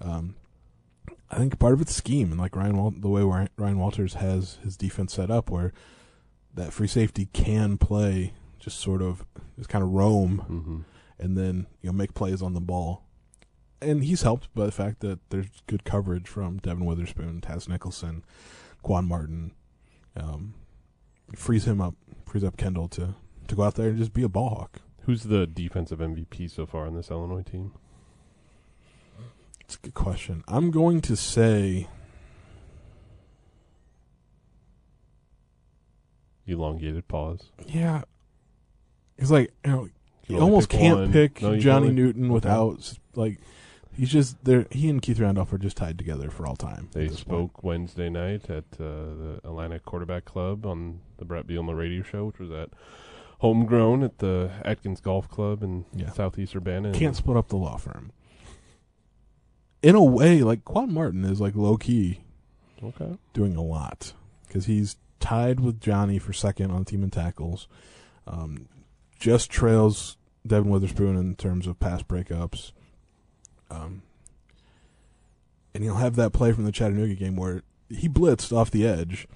um, 0.00 0.34
I 1.30 1.38
think 1.38 1.58
part 1.58 1.74
of 1.74 1.80
it's 1.80 1.94
scheme 1.94 2.30
and 2.30 2.40
like 2.40 2.56
Ryan 2.56 2.76
Wal- 2.76 2.94
the 2.96 3.08
way 3.08 3.22
Ryan 3.22 3.48
Ryan 3.56 3.78
Walters 3.78 4.14
has 4.14 4.58
his 4.62 4.76
defense 4.76 5.14
set 5.14 5.30
up, 5.30 5.50
where 5.50 5.72
that 6.54 6.72
free 6.72 6.86
safety 6.86 7.28
can 7.32 7.78
play 7.78 8.32
just 8.58 8.78
sort 8.80 9.02
of 9.02 9.24
just 9.56 9.68
kind 9.68 9.84
of 9.84 9.90
roam 9.90 10.38
hmm 10.38 10.80
and 11.18 11.36
then 11.36 11.66
you 11.80 11.88
know 11.88 11.92
make 11.92 12.14
plays 12.14 12.42
on 12.42 12.54
the 12.54 12.60
ball. 12.60 13.02
And 13.80 14.02
he's 14.04 14.22
helped 14.22 14.52
by 14.54 14.64
the 14.66 14.72
fact 14.72 15.00
that 15.00 15.18
there's 15.30 15.46
good 15.66 15.84
coverage 15.84 16.26
from 16.26 16.58
Devin 16.58 16.86
Witherspoon, 16.86 17.40
Taz 17.42 17.68
Nicholson, 17.68 18.24
Quan 18.82 19.04
Martin. 19.06 19.52
Um, 20.16 20.54
frees 21.34 21.66
him 21.66 21.80
up, 21.80 21.94
frees 22.26 22.44
up 22.44 22.56
Kendall 22.56 22.88
to 22.88 23.14
to 23.48 23.54
go 23.54 23.62
out 23.62 23.74
there 23.74 23.88
and 23.88 23.98
just 23.98 24.12
be 24.12 24.22
a 24.22 24.28
ball 24.28 24.50
hawk. 24.50 24.80
Who's 25.02 25.24
the 25.24 25.46
defensive 25.46 25.98
MVP 25.98 26.50
so 26.50 26.64
far 26.64 26.86
on 26.86 26.94
this 26.94 27.10
Illinois 27.10 27.42
team? 27.42 27.72
It's 29.64 29.76
a 29.76 29.78
good 29.78 29.94
question. 29.94 30.44
I'm 30.48 30.70
going 30.70 31.00
to 31.02 31.16
say 31.16 31.88
Elongated 36.46 37.08
pause. 37.08 37.50
yeah. 37.66 38.02
It's 39.16 39.30
like 39.30 39.52
you 39.64 39.70
know 39.70 39.84
You 40.26 40.36
you 40.36 40.40
almost 40.40 40.68
pick 40.68 40.80
can't 40.80 40.98
one. 40.98 41.12
pick 41.12 41.40
No, 41.40 41.56
Johnny 41.58 41.88
only- 41.88 42.02
Newton 42.02 42.28
without 42.28 42.98
like 43.14 43.38
he's 43.96 44.10
just 44.10 44.44
there. 44.44 44.66
He 44.70 44.90
and 44.90 45.00
Keith 45.00 45.20
Randolph 45.20 45.52
are 45.52 45.58
just 45.58 45.76
tied 45.76 45.96
together 45.96 46.30
for 46.30 46.46
all 46.46 46.56
time. 46.56 46.88
They 46.92 47.08
spoke 47.08 47.54
point. 47.54 47.64
Wednesday 47.64 48.10
night 48.10 48.50
at 48.50 48.64
uh, 48.74 48.78
the 48.80 49.40
Atlanta 49.44 49.78
Quarterback 49.78 50.24
Club 50.24 50.66
on 50.66 51.00
the 51.16 51.24
Brett 51.24 51.46
Bielema 51.46 51.76
radio 51.78 52.02
show, 52.02 52.24
which 52.26 52.38
was 52.40 52.50
at 52.50 52.70
Homegrown 53.38 54.02
at 54.02 54.18
the 54.18 54.50
Atkins 54.64 55.00
Golf 55.00 55.28
Club 55.30 55.62
in 55.62 55.84
Yeah. 55.94 56.10
Southeast 56.10 56.54
Urbana. 56.56 56.92
Can't 56.92 57.16
split 57.16 57.36
up 57.36 57.48
the 57.48 57.56
law 57.56 57.76
firm. 57.78 58.10
In 59.84 59.94
a 59.94 60.02
way, 60.02 60.40
like 60.42 60.64
Quan 60.64 60.92
Martin 60.94 61.24
is 61.26 61.42
like 61.42 61.54
low 61.54 61.76
key 61.76 62.20
Okay. 62.82 63.18
doing 63.34 63.54
a 63.54 63.62
lot 63.62 64.14
because 64.46 64.64
he's 64.64 64.96
tied 65.20 65.60
with 65.60 65.78
Johnny 65.78 66.18
for 66.18 66.32
second 66.32 66.70
on 66.70 66.86
team 66.86 67.02
in 67.02 67.10
tackles. 67.10 67.68
Um, 68.26 68.66
just 69.20 69.50
trails 69.50 70.16
Devin 70.46 70.70
Witherspoon 70.70 71.16
in 71.16 71.34
terms 71.36 71.66
of 71.66 71.78
pass 71.80 72.02
breakups. 72.02 72.72
Um, 73.70 74.00
and 75.74 75.84
he'll 75.84 75.96
have 75.96 76.16
that 76.16 76.32
play 76.32 76.52
from 76.52 76.64
the 76.64 76.72
Chattanooga 76.72 77.14
game 77.14 77.36
where 77.36 77.62
he 77.90 78.08
blitzed 78.08 78.56
off 78.56 78.70
the 78.70 78.86
edge, 78.86 79.28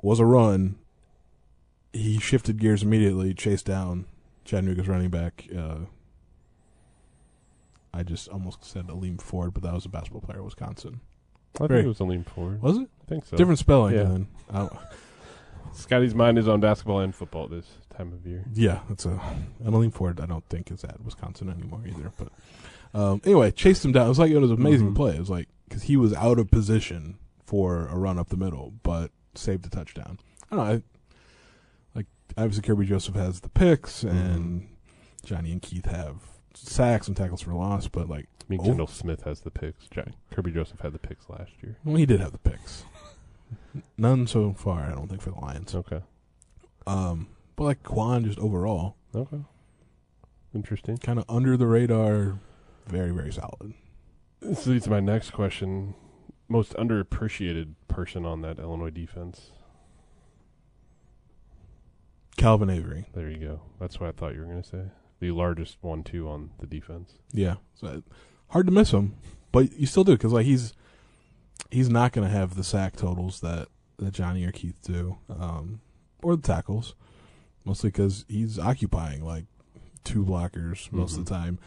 was 0.00 0.20
a 0.20 0.24
run. 0.24 0.76
He 1.92 2.20
shifted 2.20 2.60
gears 2.60 2.84
immediately, 2.84 3.34
chased 3.34 3.66
down 3.66 4.06
Chattanooga's 4.44 4.86
running 4.86 5.10
back. 5.10 5.48
Uh, 5.56 5.86
I 7.92 8.02
just 8.02 8.28
almost 8.28 8.64
said 8.64 8.86
Aleem 8.88 9.20
Ford, 9.20 9.52
but 9.54 9.62
that 9.64 9.72
was 9.74 9.84
a 9.84 9.88
basketball 9.88 10.20
player 10.20 10.38
at 10.38 10.44
Wisconsin. 10.44 11.00
I 11.60 11.66
Very- 11.66 11.80
think 11.80 11.86
it 11.86 11.88
was 11.88 12.00
a 12.00 12.04
lean 12.04 12.22
forward. 12.24 12.62
Was 12.62 12.76
it? 12.78 12.88
I 13.02 13.04
think 13.06 13.24
so. 13.26 13.36
Different 13.36 13.58
spelling 13.58 13.94
Yeah. 13.94 14.04
then. 14.04 14.28
Scotty's 15.72 16.14
mind 16.14 16.38
is 16.38 16.48
on 16.48 16.60
basketball 16.60 17.00
and 17.00 17.14
football 17.14 17.46
this 17.48 17.66
time 17.96 18.12
of 18.12 18.26
year. 18.26 18.44
Yeah, 18.52 18.80
that's 18.88 19.06
a 19.06 19.20
Emmeline 19.64 19.90
Ford. 19.92 20.20
I 20.20 20.26
don't 20.26 20.44
think 20.48 20.70
is 20.70 20.82
at 20.84 21.00
Wisconsin 21.04 21.48
anymore 21.48 21.82
either. 21.86 22.12
But 22.18 22.28
um, 22.98 23.20
anyway, 23.24 23.50
chased 23.52 23.84
him 23.84 23.92
down. 23.92 24.06
It 24.06 24.08
was 24.10 24.18
like 24.18 24.30
it 24.32 24.38
was 24.38 24.50
an 24.50 24.56
amazing 24.58 24.92
Mhm. 24.92 24.96
play. 24.96 25.14
It 25.16 25.20
was 25.20 25.30
like 25.30 25.48
because 25.68 25.84
he 25.84 25.96
was 25.96 26.12
out 26.14 26.38
of 26.40 26.50
position 26.50 27.18
for 27.44 27.86
a 27.86 27.96
run 27.96 28.18
up 28.18 28.28
the 28.30 28.36
middle, 28.36 28.72
but 28.82 29.12
saved 29.36 29.64
a 29.66 29.70
touchdown. 29.70 30.18
I 30.50 30.56
don't 30.56 30.64
know. 30.66 30.72
I, 30.72 30.82
like 31.94 32.06
obviously 32.36 32.62
Kirby 32.62 32.86
Joseph 32.86 33.14
has 33.14 33.40
the 33.40 33.48
picks, 33.48 34.02
and 34.02 34.66
Johnny 35.24 35.52
and 35.52 35.62
Keith 35.62 35.86
have 35.86 36.29
sacks 36.54 37.08
and 37.08 37.16
tackles 37.16 37.42
for 37.42 37.52
loss. 37.54 37.88
But 37.88 38.08
like, 38.08 38.26
I 38.40 38.44
mean, 38.48 38.60
Oh. 38.60 38.64
Kendall 38.64 38.86
Smith 38.86 39.22
has 39.22 39.40
the 39.40 39.50
picks. 39.50 39.86
Jack, 39.88 40.08
Kirby 40.30 40.50
Joseph 40.52 40.80
had 40.80 40.92
the 40.92 40.98
picks 40.98 41.28
last 41.28 41.52
year. 41.62 41.76
well, 41.84 41.96
he 41.96 42.06
did 42.06 42.20
have 42.20 42.32
the 42.32 42.38
picks. 42.38 42.84
None 43.96 44.26
so 44.26 44.52
far, 44.52 44.82
I 44.82 44.90
don't 44.90 45.08
think, 45.08 45.22
for 45.22 45.30
the 45.30 45.40
Lions. 45.40 45.74
Okay. 45.74 46.00
Um, 46.86 47.28
but 47.56 47.64
like 47.64 47.82
Quan, 47.82 48.24
just 48.24 48.38
overall, 48.38 48.96
Okay. 49.14 49.40
Interesting. 50.54 50.96
kind 50.98 51.18
of 51.18 51.24
under 51.28 51.56
the 51.56 51.66
radar, 51.66 52.38
very 52.86 53.10
very 53.12 53.32
solid. 53.32 53.74
This 54.40 54.66
leads 54.66 54.84
to 54.84 54.90
my 54.90 55.00
next 55.00 55.30
question. 55.30 55.94
Most 56.48 56.72
underappreciated 56.74 57.74
person 57.86 58.24
on 58.26 58.40
that 58.42 58.58
Illinois 58.58 58.90
defense. 58.90 59.52
Calvin 62.36 62.70
Avery. 62.70 63.06
There 63.14 63.28
you 63.30 63.38
go. 63.38 63.60
That's 63.78 64.00
what 64.00 64.08
I 64.08 64.12
thought 64.12 64.34
you 64.34 64.40
were 64.40 64.46
going 64.46 64.62
to 64.62 64.68
say. 64.68 64.82
The 65.20 65.30
largest 65.30 65.76
one, 65.80 66.02
too, 66.02 66.28
on 66.28 66.50
the 66.58 66.66
defense. 66.66 67.14
Yeah, 67.32 67.56
so 67.74 68.02
hard 68.48 68.66
to 68.66 68.72
miss 68.72 68.90
him, 68.90 69.14
but 69.52 69.72
you 69.72 69.86
still 69.86 70.04
do 70.04 70.12
because 70.12 70.32
like 70.32 70.46
he's 70.46 70.72
he's 71.70 71.88
not 71.88 72.12
going 72.12 72.26
to 72.26 72.32
have 72.34 72.56
the 72.56 72.64
sack 72.64 72.96
totals 72.96 73.40
that 73.40 73.68
that 73.98 74.12
Johnny 74.12 74.44
or 74.44 74.52
Keith 74.52 74.80
do, 74.82 75.18
um, 75.28 75.80
or 76.22 76.36
the 76.36 76.42
tackles, 76.42 76.94
mostly 77.64 77.90
because 77.90 78.24
he's 78.28 78.58
occupying 78.58 79.24
like 79.24 79.44
two 80.04 80.24
blockers 80.24 80.90
most 80.90 81.18
of 81.18 81.24
the 81.24 81.30
time, 81.30 81.58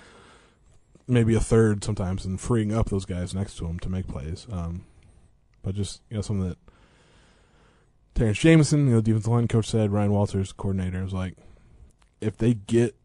maybe 1.08 1.36
a 1.36 1.40
third 1.40 1.84
sometimes, 1.84 2.26
and 2.26 2.42
freeing 2.42 2.74
up 2.74 2.90
those 2.90 3.06
guys 3.06 3.36
next 3.36 3.58
to 3.58 3.66
him 3.68 3.80
to 3.80 3.90
make 3.90 4.08
plays. 4.08 4.48
Um, 4.52 4.86
but 5.62 5.76
just 5.76 6.02
you 6.10 6.16
know 6.16 6.22
something 6.22 6.50
that 6.50 6.58
Terrance 8.16 8.40
Jamison, 8.40 8.88
you 8.88 8.92
know, 8.92 8.98
the 8.98 9.04
defensive 9.04 9.32
line 9.32 9.48
coach 9.48 9.70
said, 9.70 9.92
Ryan 9.92 10.12
Walters, 10.12 10.52
coordinator, 10.52 11.04
was 11.04 11.14
like, 11.14 11.36
if 12.22 12.38
they 12.38 12.54
get 12.54 12.96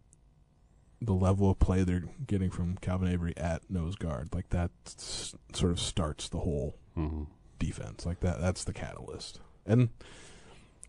the 1.00 1.12
level 1.14 1.50
of 1.50 1.59
play 1.59 1.85
they're 1.85 2.05
getting 2.26 2.50
from 2.50 2.76
Calvin 2.78 3.09
Avery 3.09 3.33
at 3.37 3.71
nose 3.71 3.95
guard, 3.97 4.35
like 4.35 4.49
that 4.50 4.71
s- 4.87 5.35
sort 5.52 5.71
of 5.73 5.78
starts 5.81 6.28
the 6.28 6.38
whole 6.40 6.76
hmm 6.95 7.25
defense. 7.59 8.07
Like 8.07 8.21
that, 8.21 8.40
that's 8.40 8.62
the 8.64 8.73
catalyst. 8.73 9.40
And 9.67 9.88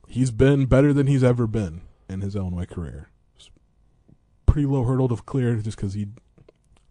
he's 0.08 0.30
been 0.32 0.66
better 0.68 0.94
than 0.94 1.08
he's 1.08 1.24
ever 1.24 1.48
been 1.48 1.82
in 2.08 2.22
his 2.22 2.36
Illinois 2.36 2.66
career. 2.66 3.10
Pretty 4.46 4.68
low 4.68 4.84
hurdle 4.84 5.08
to 5.10 5.16
clear 5.18 5.56
just 5.58 5.78
because 5.78 5.94
he 5.94 6.08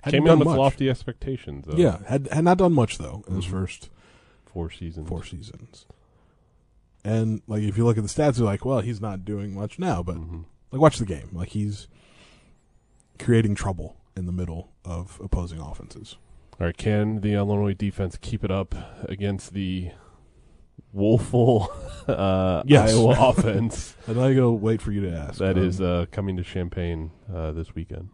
Came 0.05 0.25
done 0.25 0.35
in 0.35 0.39
with 0.41 0.49
much. 0.49 0.59
lofty 0.59 0.89
expectations, 0.89 1.65
though. 1.67 1.77
Yeah, 1.77 1.99
had 2.07 2.29
had 2.33 2.45
not 2.45 2.59
done 2.59 2.73
much 2.73 2.99
though 2.99 3.25
in 3.29 3.35
his 3.35 3.47
Mhm. 3.47 3.51
first 3.51 3.91
Four 4.47 4.71
seasons. 4.71 5.09
four 5.09 5.25
seasons. 5.25 5.87
And 7.05 7.43
like 7.47 7.63
if 7.63 7.77
you 7.77 7.85
look 7.85 7.99
at 7.99 8.05
the 8.05 8.09
stats, 8.09 8.39
you're 8.39 8.47
like, 8.47 8.65
well, 8.65 8.81
he's 8.81 9.01
not 9.01 9.25
doing 9.25 9.55
much 9.55 9.79
now, 9.79 10.03
but 10.03 10.17
Mhm. 10.17 10.45
like 10.73 10.81
watch 10.81 10.99
the 10.99 11.05
game. 11.07 11.29
Like 11.33 11.49
he's 11.51 11.89
creating 13.19 13.55
trouble 13.55 13.97
in 14.17 14.27
the 14.27 14.33
middle 14.33 14.73
of 14.85 15.21
opposing 15.23 15.61
offenses. 15.61 16.17
All 16.61 16.67
right, 16.67 16.77
can 16.77 17.21
the 17.21 17.35
Illinois 17.35 17.75
defense 17.75 18.17
keep 18.21 18.43
it 18.45 18.51
up 18.51 18.75
against 19.09 19.53
the 19.53 19.91
woeful 20.93 21.71
uh, 22.09 22.63
Yes. 22.67 22.91
Iowa 22.93 23.17
offense 23.31 23.97
And 24.07 24.21
I 24.21 24.35
go 24.35 24.53
wait 24.53 24.81
for 24.81 24.91
you 24.93 25.01
to 25.03 25.11
ask. 25.17 25.39
that 25.39 25.57
Um, 25.57 25.65
is 25.65 25.81
uh, 25.81 26.07
coming 26.11 26.37
to 26.37 26.43
Champaign 26.43 27.11
uh, 27.33 27.53
this 27.53 27.75
weekend? 27.75 28.09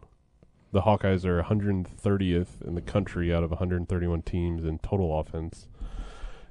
The 0.71 0.81
Hawkeyes 0.81 1.23
are 1.25 1.41
130th 1.41 2.61
in 2.67 2.75
the 2.75 2.81
country 2.81 3.33
out 3.33 3.43
of 3.43 3.49
131 3.51 4.21
teams 4.23 4.65
in 4.65 4.77
total 4.79 5.17
offense, 5.19 5.69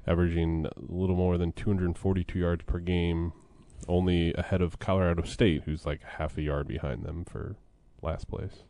averaging 0.07 0.65
a 0.65 0.71
little 0.91 1.15
more 1.15 1.37
than 1.37 1.51
242 1.51 2.39
yards 2.39 2.63
per 2.65 2.79
game, 2.79 3.33
only 3.87 4.33
ahead 4.33 4.61
of 4.63 4.79
Colorado 4.79 5.21
State, 5.23 5.63
who's 5.65 5.85
like 5.85 6.01
half 6.17 6.37
a 6.37 6.41
yard 6.41 6.67
behind 6.67 7.03
them 7.05 7.23
for 7.23 7.55
last 8.05 8.27
place. 8.29 8.63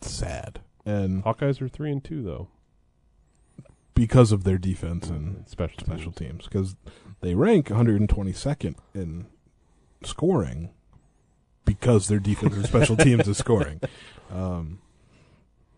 Sad. 0.00 0.60
And 0.84 1.24
Hawkeyes 1.24 1.60
are 1.60 1.68
three 1.68 1.90
and 1.92 2.02
two 2.02 2.22
though. 2.22 2.48
because 3.94 4.32
of 4.32 4.44
their 4.44 4.58
defense 4.58 5.08
and 5.08 5.48
Special 5.48 5.78
special 5.80 6.12
teams. 6.12 6.42
teams, 6.42 6.44
because 6.44 6.76
they 7.20 7.34
rank 7.34 7.68
122nd 7.68 8.76
in 8.94 9.26
scoring 10.04 10.70
because 11.64 12.06
their 12.08 12.20
defense 12.20 12.54
and 12.54 12.64
special 12.66 12.96
teams 12.96 13.26
is 13.28 13.38
scoring. 13.38 13.80
Um, 14.28 14.80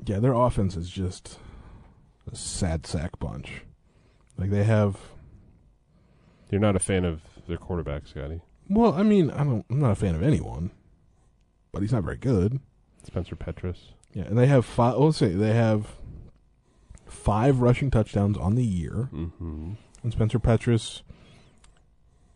yeah, 0.07 0.21
their 0.21 0.33
offense 0.33 0.75
is 0.75 0.89
just 0.89 1.39
a 2.33 2.35
sad 2.35 2.87
sack 2.87 3.19
bunch. 3.19 3.61
Like 4.39 4.49
they 4.49 4.65
have. 4.65 4.97
You're 6.51 6.63
not 6.63 6.77
a 6.77 6.79
fan 6.79 7.05
of 7.05 7.21
their 7.47 7.59
quarterback, 7.59 8.07
Scotty. 8.07 8.41
Well, 8.71 8.95
I 8.95 9.03
mean, 9.03 9.31
I 9.31 9.45
don't. 9.45 9.67
I'm 9.69 9.81
not 9.81 9.91
a 9.91 9.97
fan 9.97 10.15
of 10.15 10.23
anyone, 10.23 10.71
but 11.73 11.83
he's 11.83 11.93
not 11.93 12.05
very 12.05 12.17
good. 12.17 12.59
Spencer 13.05 13.37
Petras. 13.37 13.77
Yeah, 14.13 14.25
and 14.25 14.37
they 14.39 14.47
have 14.47 14.65
five. 14.65 14.97
Let's 14.97 15.17
say 15.19 15.29
they 15.33 15.55
have 15.55 15.87
five 17.07 17.61
rushing 17.61 17.91
touchdowns 17.91 18.37
on 18.37 18.55
the 18.55 18.65
year, 18.65 19.09
Mm-hmm. 19.13 19.73
and 20.03 20.13
Spencer 20.13 20.39
Petras 20.39 21.03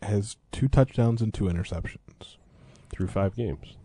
has 0.03 0.37
two 0.51 0.69
touchdowns 0.69 1.23
and 1.23 1.33
two 1.33 1.45
interceptions 1.45 2.37
Through 2.91 3.09
five 3.09 3.37
games. 3.37 3.77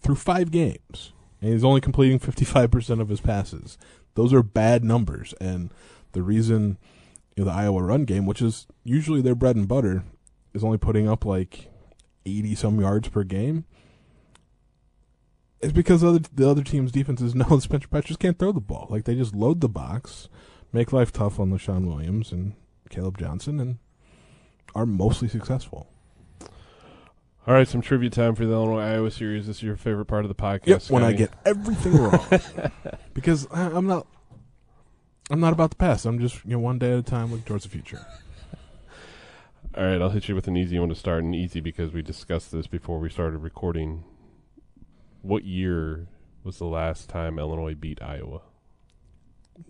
through 0.00 0.14
five 0.14 0.50
games, 0.50 1.12
and 1.42 1.52
he's 1.52 1.64
only 1.64 1.80
completing 1.80 2.18
55 2.18 2.70
percent 2.70 3.00
of 3.00 3.08
his 3.08 3.20
passes. 3.20 3.76
Those 4.14 4.32
are 4.32 4.42
bad 4.42 4.82
numbers, 4.84 5.34
and 5.40 5.70
the 6.12 6.22
reason 6.22 6.78
you 7.36 7.44
know, 7.44 7.50
the 7.50 7.56
Iowa 7.56 7.82
run 7.82 8.04
game, 8.04 8.24
which 8.26 8.40
is 8.40 8.66
usually 8.84 9.20
their 9.20 9.34
bread 9.34 9.56
and 9.56 9.68
butter, 9.68 10.04
is 10.54 10.64
only 10.64 10.78
putting 10.78 11.08
up 11.08 11.24
like 11.26 11.68
80 12.24 12.54
some 12.54 12.80
yards 12.80 13.08
per 13.08 13.24
game. 13.24 13.64
It's 15.60 15.72
because 15.72 16.04
other 16.04 16.20
the 16.32 16.48
other 16.48 16.62
team's 16.62 16.92
defenses 16.92 17.34
know 17.34 17.46
that 17.48 17.62
Spencer 17.62 17.88
Petras 17.88 18.18
can't 18.18 18.38
throw 18.38 18.52
the 18.52 18.60
ball. 18.60 18.86
Like 18.90 19.04
they 19.04 19.14
just 19.14 19.34
load 19.34 19.60
the 19.60 19.68
box, 19.68 20.28
make 20.72 20.92
life 20.92 21.12
tough 21.12 21.40
on 21.40 21.50
Leshon 21.50 21.86
Williams 21.86 22.32
and 22.32 22.54
Kaleb 22.90 23.18
Johnson, 23.18 23.60
and 23.60 23.78
are 24.74 24.86
mostly 24.86 25.28
successful. 25.28 25.88
All 27.48 27.54
right, 27.54 27.68
some 27.68 27.80
trivia 27.80 28.10
time 28.10 28.34
for 28.34 28.44
the 28.44 28.52
Illinois 28.52 28.80
Iowa 28.80 29.10
series. 29.10 29.46
This 29.46 29.58
is 29.58 29.62
your 29.62 29.76
favorite 29.76 30.06
part 30.06 30.24
of 30.24 30.28
the 30.28 30.34
podcast. 30.34 30.66
Yep, 30.66 30.90
when 30.90 31.04
I 31.04 31.12
get 31.12 31.32
everything 31.44 31.96
wrong, 31.96 32.26
because 33.14 33.46
I, 33.52 33.70
I'm 33.70 33.86
not. 33.86 34.06
I'm 35.30 35.40
not 35.40 35.52
about 35.52 35.70
the 35.70 35.76
past. 35.76 36.06
I'm 36.06 36.18
just 36.18 36.44
you 36.44 36.52
know 36.52 36.58
one 36.58 36.78
day 36.78 36.92
at 36.92 36.98
a 36.98 37.02
time, 37.02 37.30
looking 37.30 37.44
towards 37.44 37.64
the 37.64 37.70
future. 37.70 38.04
All 39.76 39.84
right, 39.84 40.00
I'll 40.00 40.10
hit 40.10 40.28
you 40.28 40.34
with 40.34 40.48
an 40.48 40.56
easy 40.56 40.78
one 40.78 40.88
to 40.88 40.94
start, 40.94 41.22
and 41.22 41.34
easy 41.34 41.60
because 41.60 41.92
we 41.92 42.02
discussed 42.02 42.50
this 42.50 42.66
before 42.66 42.98
we 42.98 43.10
started 43.10 43.38
recording. 43.38 44.04
What 45.26 45.44
year 45.44 46.06
was 46.44 46.58
the 46.58 46.66
last 46.66 47.08
time 47.08 47.40
Illinois 47.40 47.74
beat 47.74 48.00
Iowa? 48.00 48.42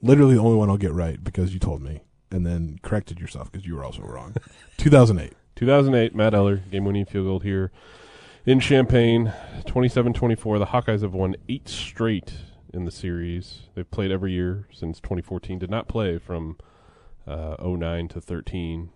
Literally 0.03 0.35
the 0.35 0.41
only 0.41 0.59
one 0.59 0.69
I'll 0.69 0.77
get 0.77 0.93
right 0.93 1.23
because 1.23 1.55
you 1.55 1.59
told 1.59 1.81
me, 1.81 2.03
and 2.31 2.45
then 2.45 2.79
corrected 2.83 3.19
yourself 3.19 3.51
because 3.51 3.67
you 3.67 3.75
were 3.75 3.83
also 3.83 4.03
wrong. 4.03 4.35
2008. 4.77 5.33
2008, 5.55 6.15
Matt 6.15 6.35
Eller, 6.35 6.57
game-winning 6.57 7.07
field 7.07 7.25
goal 7.25 7.39
here 7.39 7.73
in 8.45 8.61
Champaign, 8.61 9.33
27-24. 9.63 10.59
The 10.59 10.67
Hawkeyes 10.67 11.01
have 11.01 11.15
won 11.15 11.37
eight 11.49 11.71
straight 11.71 12.35
in 12.75 12.85
the 12.85 12.91
series. 12.91 13.63
They've 13.75 13.91
played 13.91 14.11
every 14.11 14.33
year 14.33 14.69
since 14.71 15.01
2014. 15.01 15.59
Did 15.59 15.71
not 15.71 15.89
play 15.89 16.19
from 16.19 16.59
uh, 17.27 17.57
09 17.59 18.09
to 18.09 18.21
13. 18.21 18.91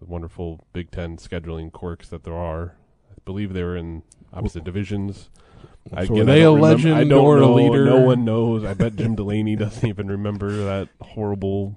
The 0.00 0.06
wonderful 0.06 0.64
Big 0.72 0.90
Ten 0.90 1.18
scheduling 1.18 1.70
quirks 1.70 2.08
that 2.08 2.24
there 2.24 2.34
are. 2.34 2.76
I 3.10 3.16
believe 3.26 3.52
they 3.52 3.62
were 3.62 3.76
in 3.76 4.04
opposite 4.32 4.64
divisions. 4.64 5.28
So 5.90 5.96
Again, 6.14 6.28
I 6.28 6.32
they 6.34 6.42
a 6.42 6.50
remember- 6.52 6.60
legend 6.76 6.94
I 6.94 7.04
don't 7.04 7.24
or 7.24 7.38
know. 7.40 7.54
a 7.54 7.56
leader? 7.56 7.84
No 7.86 8.00
one 8.00 8.24
knows. 8.24 8.62
I 8.64 8.74
bet 8.74 8.96
Jim 8.96 9.14
Delany 9.14 9.56
doesn't 9.56 9.88
even 9.88 10.08
remember 10.08 10.50
that 10.64 10.88
horrible. 11.00 11.76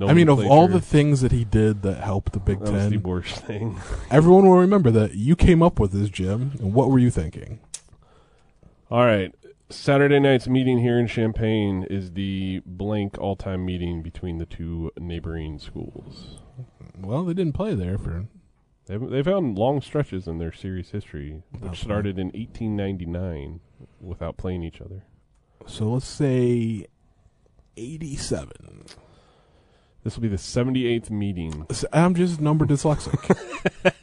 I 0.00 0.12
mean, 0.14 0.28
of 0.28 0.44
all 0.46 0.66
the 0.68 0.80
things 0.80 1.20
that 1.22 1.32
he 1.32 1.44
did 1.44 1.82
that 1.82 2.02
helped 2.02 2.32
the 2.32 2.40
Big 2.40 2.58
that 2.60 2.72
was 2.72 2.84
the 2.84 2.90
Ten, 2.96 3.02
worst 3.02 3.36
thing. 3.46 3.80
everyone 4.10 4.46
will 4.48 4.58
remember 4.58 4.90
that 4.90 5.14
you 5.14 5.36
came 5.36 5.62
up 5.62 5.78
with 5.80 5.92
this, 5.92 6.08
Jim. 6.10 6.52
And 6.58 6.74
what 6.74 6.90
were 6.90 6.98
you 6.98 7.10
thinking? 7.10 7.60
All 8.90 9.04
right. 9.04 9.32
Saturday 9.70 10.20
night's 10.20 10.46
meeting 10.48 10.78
here 10.78 10.98
in 10.98 11.06
Champaign 11.06 11.84
is 11.88 12.12
the 12.12 12.62
blank 12.66 13.16
all 13.18 13.34
time 13.36 13.64
meeting 13.64 14.02
between 14.02 14.38
the 14.38 14.46
two 14.46 14.92
neighboring 14.98 15.58
schools. 15.58 16.38
Well, 17.00 17.24
they 17.24 17.34
didn't 17.34 17.54
play 17.54 17.74
there 17.74 17.96
for. 17.98 18.26
They've, 18.86 19.00
they've 19.10 19.26
had 19.26 19.34
long 19.58 19.80
stretches 19.80 20.26
in 20.28 20.38
their 20.38 20.52
series 20.52 20.90
history, 20.90 21.42
which 21.52 21.62
Okay. 21.70 21.76
started 21.76 22.18
in 22.18 22.28
1899 22.28 23.60
without 24.00 24.36
playing 24.36 24.62
each 24.62 24.80
other. 24.80 25.04
So 25.66 25.90
let's 25.92 26.06
say 26.06 26.86
87. 27.76 28.84
This 30.04 30.14
will 30.14 30.22
be 30.22 30.28
the 30.28 30.36
78th 30.36 31.10
meeting. 31.10 31.66
I'm 31.92 32.14
just 32.14 32.40
number 32.40 32.64
dyslexic. 32.64 33.36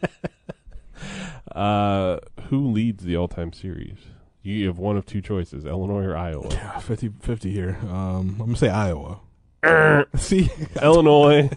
Uh, 1.52 2.18
who 2.50 2.72
leads 2.72 3.04
the 3.04 3.16
all 3.16 3.28
time 3.28 3.54
series? 3.54 3.98
You 4.42 4.66
have 4.66 4.80
one 4.80 4.98
of 4.98 5.06
two 5.06 5.22
choices 5.22 5.66
Illinois 5.66 6.04
or 6.04 6.18
Iowa. 6.18 6.48
Yeah, 6.50 6.80
50 6.80 7.12
50 7.22 7.52
here. 7.52 7.78
Um, 7.84 8.30
I'm 8.32 8.38
going 8.38 8.54
to 8.54 8.58
say 8.60 8.70
Iowa. 8.70 9.20
See, 10.16 10.50
Illinois. 10.82 11.50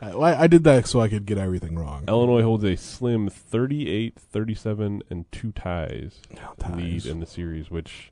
I, 0.00 0.42
I 0.42 0.46
did 0.48 0.64
that 0.64 0.86
so 0.88 1.00
I 1.00 1.08
could 1.08 1.26
get 1.26 1.38
everything 1.38 1.76
wrong. 1.78 2.04
Illinois 2.08 2.42
holds 2.42 2.64
a 2.64 2.76
slim 2.76 3.28
38, 3.28 4.18
37, 4.18 5.02
and 5.08 5.30
two 5.30 5.52
ties. 5.52 6.20
Ties. 6.58 6.76
lead 6.76 7.06
in 7.06 7.20
the 7.20 7.26
series, 7.26 7.70
which 7.70 8.10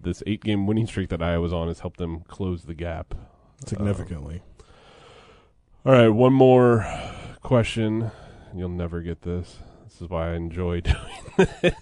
this 0.00 0.22
eight 0.26 0.44
game 0.44 0.66
winning 0.66 0.86
streak 0.86 1.08
that 1.08 1.20
Iowa's 1.20 1.52
on 1.52 1.66
has 1.68 1.80
helped 1.80 1.96
them 1.98 2.20
close 2.28 2.64
the 2.64 2.74
gap. 2.74 3.14
Um, 3.14 3.66
significantly. 3.66 4.42
All 5.84 5.92
right, 5.92 6.08
one 6.08 6.32
more 6.32 6.86
question. 7.42 8.10
You'll 8.54 8.68
never 8.68 9.00
get 9.00 9.22
this. 9.22 9.58
This 9.84 10.00
is 10.00 10.08
why 10.08 10.30
I 10.30 10.34
enjoy 10.34 10.80
doing 10.82 10.96
this. 11.36 11.74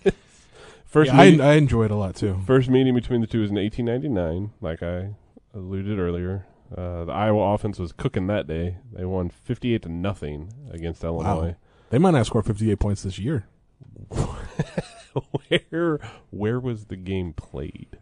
First, 0.87 1.13
Yeah, 1.13 1.21
I, 1.21 1.25
I 1.41 1.53
enjoy 1.55 1.85
it 1.85 1.91
a 1.91 1.97
lot 1.97 2.17
too. 2.17 2.41
first 2.47 2.69
meeting 2.71 2.95
between 2.95 3.21
the 3.21 3.27
two 3.27 3.43
is 3.43 3.51
in 3.51 3.57
1899, 3.57 4.53
like 4.61 4.83
I 4.83 5.15
alluded 5.55 5.99
earlier. 5.99 6.47
Uh, 6.77 7.05
the 7.05 7.13
Iowa 7.13 7.53
offense 7.55 7.79
was 7.79 7.93
cooking 7.93 8.27
that 8.29 8.47
day. 8.47 8.79
They 8.93 9.05
won 9.05 9.29
58 9.29 9.83
to 9.83 9.89
nothing 9.89 10.53
against 10.71 11.05
Illinois. 11.05 11.57
They 11.91 11.99
might 11.99 12.13
not 12.13 12.27
score 12.27 12.43
58 12.43 12.79
points 12.79 13.03
this 13.03 13.19
year. 13.19 13.47
where 15.49 15.99
where 16.31 16.59
was 16.61 16.87
the 16.87 16.97
game 16.97 17.33
played? 17.35 17.99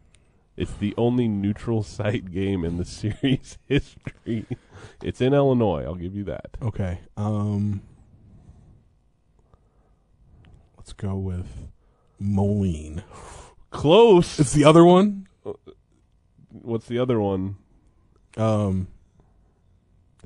It's 0.56 0.72
the 0.74 0.94
only 0.96 1.26
neutral 1.26 1.82
site 1.82 2.30
game 2.30 2.64
in 2.64 2.76
the 2.76 2.84
series 2.84 3.58
history. 3.66 4.46
It's 5.02 5.20
in 5.20 5.34
Illinois. 5.34 5.84
I'll 5.84 5.94
give 5.94 6.14
you 6.14 6.24
that. 6.24 6.56
Okay. 6.62 7.00
Um, 7.16 7.82
let's 10.76 10.92
go 10.92 11.16
with 11.16 11.70
Moline. 12.18 13.02
Close. 13.70 14.38
It's 14.38 14.52
the 14.52 14.64
other 14.64 14.84
one. 14.84 15.26
What's 16.50 16.86
the 16.86 16.98
other 16.98 17.18
one? 17.20 17.56
Um, 18.36 18.88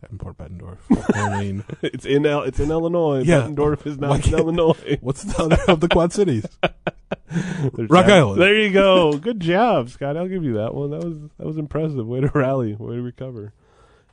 Davenport 0.01 0.37
Bettendorf. 0.39 0.79
mean, 1.41 1.65
It's 1.83 2.05
in 2.05 2.27
El- 2.27 2.43
It's 2.43 2.61
in 2.61 2.71
Illinois. 2.71 3.23
Yeah. 3.25 3.43
Bettendorf 3.43 3.87
is 3.87 3.97
Why 3.97 4.09
not 4.09 4.17
in 4.17 4.23
can't- 4.23 4.35
Illinois. 4.41 4.99
What's 5.01 5.23
the 5.25 5.43
other 5.43 5.59
of 5.69 5.81
the 5.81 5.89
Quad 5.89 6.13
Cities? 6.13 6.47
There's 7.73 7.91
Rock 7.91 8.07
that- 8.07 8.19
Island. 8.19 8.41
There 8.41 8.59
you 8.59 8.71
go. 8.73 9.17
Good 9.17 9.41
job, 9.41 9.89
Scott. 9.91 10.17
I'll 10.17 10.29
give 10.29 10.45
you 10.45 10.55
that 10.55 10.75
one. 10.75 10.91
That 10.91 11.05
was 11.05 11.19
that 11.39 11.47
was 11.47 11.57
impressive. 11.59 12.07
Way 12.07 12.21
to 12.21 12.31
rally. 12.35 12.75
Way 12.75 12.97
to 12.97 13.03
recover. 13.03 13.53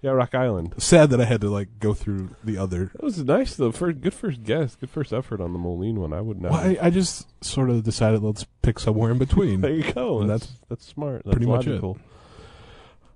Yeah, 0.04 0.12
Rock 0.12 0.34
Island. 0.34 0.74
Sad 0.80 1.12
that 1.12 1.22
I 1.22 1.26
had 1.26 1.42
to 1.42 1.50
like 1.52 1.78
go 1.80 1.94
through 1.94 2.36
the 2.44 2.58
other. 2.58 2.86
That 2.94 3.04
was 3.04 3.24
nice 3.24 3.56
though. 3.56 3.72
First, 3.72 4.02
good 4.02 4.14
first 4.16 4.42
guess. 4.44 4.76
Good 4.76 4.90
first 4.90 5.14
effort 5.14 5.40
on 5.42 5.54
the 5.54 5.60
Moline 5.60 6.00
one. 6.00 6.12
I 6.14 6.22
would 6.22 6.42
not. 6.42 6.52
Well, 6.52 6.60
I, 6.62 6.78
I 6.82 6.90
just 6.90 7.28
sort 7.44 7.70
of 7.70 7.84
decided 7.84 8.24
let's 8.24 8.46
pick 8.64 8.80
somewhere 8.80 9.12
in 9.12 9.20
between. 9.20 9.62
There 9.62 9.72
you 9.74 9.92
go. 9.94 10.22
And 10.22 10.30
That's 10.30 10.48
that's 10.48 10.60
that's 10.70 10.86
smart. 10.88 11.24
That's 11.26 11.36
pretty 11.36 11.52
much 11.52 11.68
it. 11.68 11.72
logical. 11.72 12.00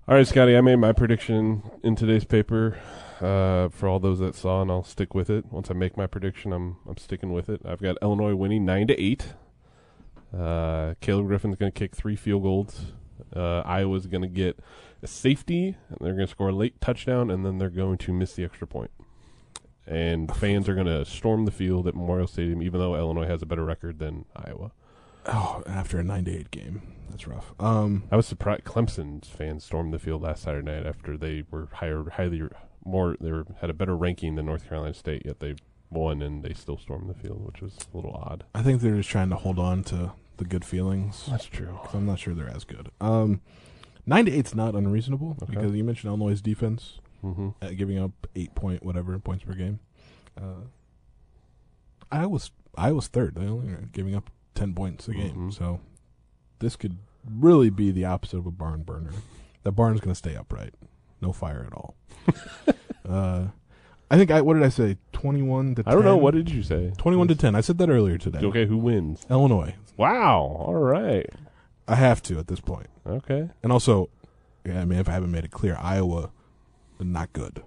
All 0.08 0.13
right, 0.13 0.28
Scotty. 0.28 0.56
I 0.56 0.62
made 0.62 0.76
my 0.76 0.91
prediction 0.91 1.63
in 1.82 1.96
today's 1.96 2.26
paper. 2.26 2.78
Uh, 3.20 3.70
for 3.70 3.88
all 3.88 4.00
those 4.00 4.20
that 4.20 4.36
saw, 4.36 4.62
and 4.62 4.70
I'll 4.70 4.84
stick 4.84 5.15
with 5.15 5.32
it. 5.32 5.46
Once 5.52 5.72
I 5.72 5.74
make 5.74 5.98
my 5.98 6.06
prediction, 6.06 6.54
I'm 6.54 6.78
I'm 6.88 6.98
sticking 6.98 7.34
with 7.34 7.50
it. 7.50 7.62
I've 7.65 7.82
got 7.82 7.98
Illinois 8.04 8.36
winning 8.36 8.65
nine 8.65 8.86
to 8.86 9.02
eight. 9.02 9.34
Uh, 10.32 10.94
Caleb 11.02 11.26
Griffin's 11.26 11.56
going 11.56 11.72
to 11.72 11.80
kick 11.80 11.96
three 11.96 12.15
field 12.15 12.44
goals. 12.44 12.91
Uh, 13.36 13.62
Iowa's 13.62 14.06
going 14.06 14.22
to 14.22 14.28
get 14.28 14.60
a 15.02 15.08
safety, 15.08 15.76
and 15.89 15.98
they're 16.00 16.13
going 16.13 16.28
to 16.28 16.32
score 16.32 16.50
a 16.50 16.56
late 16.56 16.80
touchdown, 16.80 17.32
and 17.32 17.44
then 17.44 17.58
they're 17.58 17.72
going 17.72 17.98
to 17.98 18.13
miss 18.13 18.34
the 18.34 18.44
extra 18.44 18.68
point. 18.68 18.91
And 19.88 20.32
fans 20.36 20.70
are 20.70 20.76
going 20.76 20.86
to 20.86 21.04
storm 21.06 21.46
the 21.46 21.52
field 21.52 21.88
at 21.88 21.96
Memorial 21.96 22.28
Stadium, 22.28 22.62
even 22.62 22.80
though 22.80 22.96
Illinois 22.96 23.26
has 23.26 23.41
a 23.41 23.48
better 23.48 23.65
record 23.65 23.98
than 23.98 24.26
Iowa. 24.36 24.72
Oh, 25.27 25.63
after 25.65 25.99
a 25.99 26.03
nine 26.03 26.25
to 26.25 26.31
eight 26.31 26.51
game, 26.51 26.81
that's 27.09 27.27
rough. 27.27 27.53
Um, 27.59 28.03
I 28.11 28.15
was 28.15 28.27
surprised 28.27 28.63
Clemson's 28.63 29.27
fans 29.27 29.63
stormed 29.63 29.93
the 29.93 29.99
field 29.99 30.21
last 30.21 30.43
Saturday 30.43 30.71
night 30.71 30.85
after 30.85 31.17
they 31.17 31.43
were 31.49 31.67
higher, 31.73 32.03
highly 32.11 32.43
more. 32.83 33.15
They 33.19 33.31
were, 33.31 33.45
had 33.61 33.69
a 33.69 33.73
better 33.73 33.95
ranking 33.97 34.35
than 34.35 34.45
North 34.45 34.67
Carolina 34.69 34.93
State, 34.93 35.23
yet 35.25 35.39
they 35.39 35.55
won 35.89 36.21
and 36.21 36.43
they 36.43 36.53
still 36.53 36.77
stormed 36.77 37.09
the 37.09 37.13
field, 37.13 37.45
which 37.45 37.61
was 37.61 37.75
a 37.93 37.95
little 37.97 38.11
odd. 38.13 38.43
I 38.53 38.61
think 38.61 38.81
they're 38.81 38.97
just 38.97 39.09
trying 39.09 39.29
to 39.29 39.35
hold 39.35 39.57
on 39.59 39.83
to 39.85 40.11
the 40.38 40.45
good 40.45 40.65
feelings. 40.65 41.25
That's 41.29 41.45
true. 41.45 41.79
I'm 41.93 42.05
not 42.05 42.19
sure 42.19 42.33
they're 42.35 42.49
as 42.53 42.63
good. 42.65 42.89
Um, 43.01 43.41
nine 44.05 44.25
to 44.25 44.31
eight's 44.31 44.53
not 44.53 44.75
unreasonable 44.75 45.38
Okay. 45.41 45.53
because 45.55 45.73
you 45.73 45.83
mentioned 45.83 46.09
Illinois' 46.09 46.41
defense 46.41 46.99
Mm-hmm. 47.23 47.49
uh, 47.59 47.69
giving 47.69 47.97
up 47.97 48.11
eight 48.35 48.53
point 48.53 48.83
whatever 48.85 49.17
points 49.17 49.43
per 49.43 49.53
game. 49.53 49.79
Uh, 50.39 50.65
I 52.11 52.27
was 52.27 52.51
I 52.77 52.91
was 52.91 53.07
third. 53.07 53.33
They 53.35 53.47
only 53.47 53.73
giving 53.93 54.13
up 54.13 54.29
ten 54.56 54.74
points 54.74 55.08
a 55.08 55.13
game. 55.13 55.36
Mhm. 55.50 55.54
So 55.54 55.80
this 56.60 56.76
could 56.76 56.98
really 57.30 57.70
be 57.70 57.91
the 57.91 58.06
opposite 58.06 58.38
of 58.38 58.46
a 58.46 58.52
barn 58.52 58.84
burner. 58.84 59.12
That 59.63 59.74
barn's 59.74 60.00
going 60.00 60.12
to 60.12 60.15
stay 60.18 60.36
upright, 60.36 60.74
no 61.22 61.32
fire 61.32 61.65
at 61.65 61.74
all. 61.74 61.96
uh, 63.10 63.48
I 64.10 64.18
think 64.18 64.32
I 64.32 64.41
what 64.41 64.54
did 64.54 64.63
I 64.63 64.70
say? 64.70 64.98
Twenty 65.12 65.41
one 65.41 65.76
to. 65.76 65.84
I 65.86 65.91
don't 65.94 66.06
know. 66.06 66.18
What 66.18 66.34
did 66.34 66.50
you 66.50 66.63
say? 66.63 66.91
Twenty 66.98 67.18
one 67.18 67.28
to 67.28 67.36
ten. 67.36 67.56
I 67.56 67.62
said 67.62 67.78
that 67.80 67.89
earlier 67.89 68.18
today. 68.18 68.39
Okay, 68.39 68.65
who 68.65 68.78
wins? 68.78 69.26
Illinois. 69.30 69.76
Wow. 69.98 70.41
All 70.41 70.76
right. 70.76 71.30
I 71.88 71.96
have 71.96 72.22
to 72.24 72.39
at 72.39 72.48
this 72.48 72.60
point. 72.60 72.88
Okay. 73.06 73.50
And 73.62 73.72
also, 73.72 74.10
yeah, 74.65 74.82
I 74.82 74.86
mean, 74.86 75.00
if 75.00 75.08
I 75.08 75.13
haven't 75.13 75.32
made 75.32 75.46
it 75.46 75.52
clear, 75.52 75.78
Iowa, 75.80 76.32
not 77.00 77.32
good. 77.34 77.63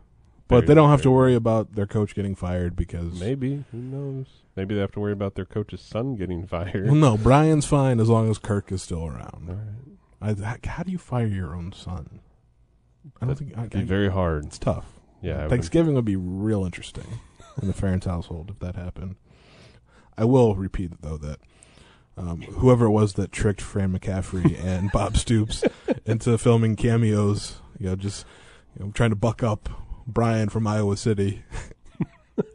But 0.49 0.61
Very 0.61 0.67
they 0.67 0.75
don't 0.75 0.91
have 0.91 1.03
to 1.03 1.11
worry 1.11 1.35
about 1.35 1.75
their 1.75 1.87
coach 1.87 2.15
getting 2.15 2.35
fired 2.35 2.75
because 2.75 3.21
Maybe. 3.21 3.65
Who 3.71 3.79
knows? 3.79 4.27
Maybe 4.59 4.75
they 4.75 4.81
have 4.81 4.91
to 4.93 5.01
worry 5.01 5.13
about 5.13 5.37
their 5.37 5.45
coach's 5.45 5.81
son 5.81 6.17
getting 6.17 6.45
fired. 6.49 6.87
Well, 6.87 6.97
no, 6.97 7.17
Brian's 7.17 7.65
fine 7.65 8.01
as 8.01 8.09
long 8.09 8.29
as 8.29 8.39
Kirk 8.39 8.73
is 8.73 8.83
still 8.83 9.07
around. 9.07 9.77
right. 10.21 10.37
I, 10.43 10.67
how 10.69 10.83
do 10.83 10.91
you 10.91 10.99
fire 10.99 11.29
your 11.29 11.55
own 11.55 11.73
son? 11.73 12.19
I 13.23 13.27
don't 13.27 13.37
think 13.39 13.57
I, 13.57 13.61
It'd 13.61 13.71
be 13.71 13.79
I- 13.79 13.85
very 13.85 14.11
hard. 14.11 14.47
it's 14.47 14.59
tough. 14.59 14.87
Yeah. 15.23 15.37
I 15.39 15.41
would- 15.43 15.51
Thanksgiving 15.51 15.95
would 15.95 16.05
be 16.05 16.17
real 16.17 16.65
interesting 16.65 17.21
in 17.63 17.69
the 17.69 17.73
Ferentz 17.73 18.05
household 18.05 18.51
if 18.51 18.59
that 18.59 18.75
happened. 18.75 19.15
I 20.17 20.25
will 20.25 20.57
repeat 20.57 21.01
though 21.03 21.19
that 21.19 21.39
um, 22.17 22.43
whoever 22.43 22.87
it 22.87 22.91
was 22.91 23.13
that 23.13 23.31
tricked 23.31 23.61
Fran 23.61 23.97
McCaffery 23.97 24.59
and 24.65 24.91
Bob 24.91 25.17
Stoops 25.17 25.63
into 26.05 26.37
filming 26.37 26.75
cameos, 26.75 27.59
you 27.79 27.87
know, 27.91 27.95
just 27.95 28.27
you 28.77 28.87
know, 28.87 28.91
trying 28.91 29.11
to 29.11 29.17
buck 29.17 29.45
up 29.45 29.69
Brian 30.05 30.49
from 30.49 30.67
Iowa 30.67 30.97
City. 30.97 31.45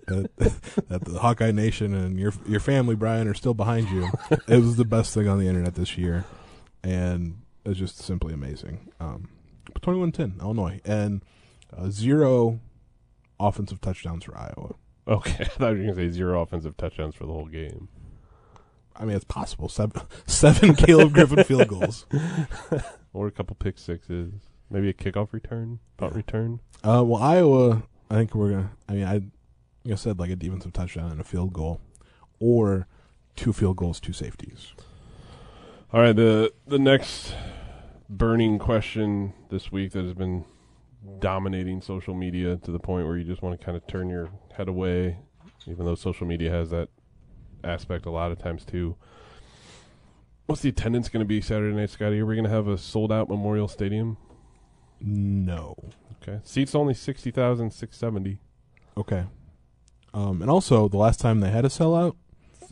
That, 0.07 0.29
that 0.89 1.05
the 1.05 1.19
Hawkeye 1.19 1.51
Nation 1.51 1.93
and 1.93 2.19
your 2.19 2.33
your 2.47 2.59
family, 2.59 2.95
Brian, 2.95 3.27
are 3.27 3.33
still 3.33 3.53
behind 3.53 3.89
you. 3.89 4.09
it 4.47 4.57
was 4.57 4.75
the 4.75 4.85
best 4.85 5.13
thing 5.13 5.27
on 5.27 5.39
the 5.39 5.47
internet 5.47 5.75
this 5.75 5.97
year, 5.97 6.25
and 6.83 7.41
it's 7.65 7.79
just 7.79 7.97
simply 7.99 8.33
amazing. 8.33 8.91
Um, 8.99 9.29
21-10, 9.81 10.41
Illinois, 10.41 10.81
and 10.85 11.23
uh, 11.75 11.89
zero 11.89 12.59
offensive 13.39 13.81
touchdowns 13.81 14.23
for 14.25 14.37
Iowa. 14.37 14.75
Okay. 15.07 15.37
I 15.43 15.45
thought 15.45 15.71
you 15.71 15.77
were 15.79 15.83
going 15.83 15.95
to 15.95 15.95
say 15.95 16.09
zero 16.09 16.41
offensive 16.41 16.77
touchdowns 16.77 17.15
for 17.15 17.25
the 17.25 17.33
whole 17.33 17.47
game. 17.47 17.89
I 18.95 19.05
mean, 19.05 19.15
it's 19.15 19.25
possible. 19.25 19.69
Seven, 19.69 20.01
seven 20.27 20.75
Caleb 20.75 21.13
Griffin 21.13 21.43
field 21.43 21.67
goals. 21.67 22.05
Or 23.13 23.27
a 23.27 23.31
couple 23.31 23.55
pick 23.55 23.77
sixes. 23.77 24.33
Maybe 24.69 24.89
a 24.89 24.93
kickoff 24.93 25.33
return, 25.33 25.79
punt 25.97 26.15
return. 26.15 26.59
Uh, 26.83 27.03
well, 27.05 27.21
Iowa, 27.21 27.83
I 28.09 28.15
think 28.15 28.33
we're 28.33 28.49
gonna. 28.51 28.71
I 28.89 28.93
mean, 28.93 29.03
I, 29.03 29.21
I 29.89 29.95
said, 29.95 30.19
like 30.19 30.29
a 30.29 30.35
defensive 30.35 30.73
touchdown 30.73 31.11
and 31.11 31.19
a 31.19 31.23
field 31.23 31.53
goal, 31.53 31.81
or 32.39 32.87
two 33.35 33.51
field 33.51 33.77
goals, 33.77 33.99
two 33.99 34.13
safeties. 34.13 34.73
All 35.91 35.99
right, 36.01 36.15
the 36.15 36.53
the 36.65 36.79
next 36.79 37.35
burning 38.09 38.59
question 38.59 39.33
this 39.49 39.71
week 39.71 39.91
that 39.91 40.03
has 40.03 40.13
been 40.13 40.45
dominating 41.19 41.81
social 41.81 42.13
media 42.13 42.57
to 42.57 42.71
the 42.71 42.79
point 42.79 43.07
where 43.07 43.17
you 43.17 43.23
just 43.25 43.41
want 43.41 43.59
to 43.59 43.65
kind 43.65 43.75
of 43.75 43.85
turn 43.87 44.09
your 44.09 44.29
head 44.55 44.67
away, 44.67 45.17
even 45.67 45.85
though 45.85 45.95
social 45.95 46.25
media 46.25 46.49
has 46.49 46.69
that 46.69 46.89
aspect 47.63 48.05
a 48.05 48.09
lot 48.09 48.31
of 48.31 48.39
times 48.39 48.63
too. 48.63 48.95
What's 50.45 50.61
the 50.61 50.69
attendance 50.69 51.09
going 51.09 51.21
to 51.21 51.27
be 51.27 51.41
Saturday 51.41 51.75
night, 51.75 51.89
Scotty? 51.89 52.19
Are 52.19 52.25
we 52.25 52.35
going 52.35 52.45
to 52.45 52.49
have 52.49 52.67
a 52.67 52.77
sold 52.77 53.11
out 53.11 53.29
Memorial 53.29 53.67
Stadium? 53.67 54.17
No. 55.01 55.75
Okay, 56.21 56.39
seats 56.43 56.73
only 56.73 56.93
sixty 56.93 57.31
thousand 57.31 57.71
six 57.71 57.97
seventy. 57.97 58.39
Okay. 58.97 59.25
Um, 60.13 60.41
and 60.41 60.49
also, 60.51 60.87
the 60.87 60.97
last 60.97 61.19
time 61.19 61.39
they 61.39 61.49
had 61.49 61.65
a 61.65 61.69
sellout, 61.69 62.15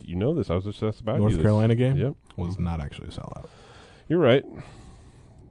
You 0.04 0.15
know 0.15 0.34
this. 0.34 0.49
I 0.49 0.56
was 0.56 0.63
just 0.65 0.82
asked 0.84 1.01
about 1.01 1.17
North 1.19 1.32
you 1.32 1.38
this. 1.38 1.43
Carolina 1.43 1.75
game, 1.75 1.95
Yep, 1.97 2.13
was 2.38 2.58
not 2.60 2.80
actually 2.82 3.08
a 3.10 3.12
sellout. 3.12 3.47
you're 4.08 4.19
right. 4.19 4.43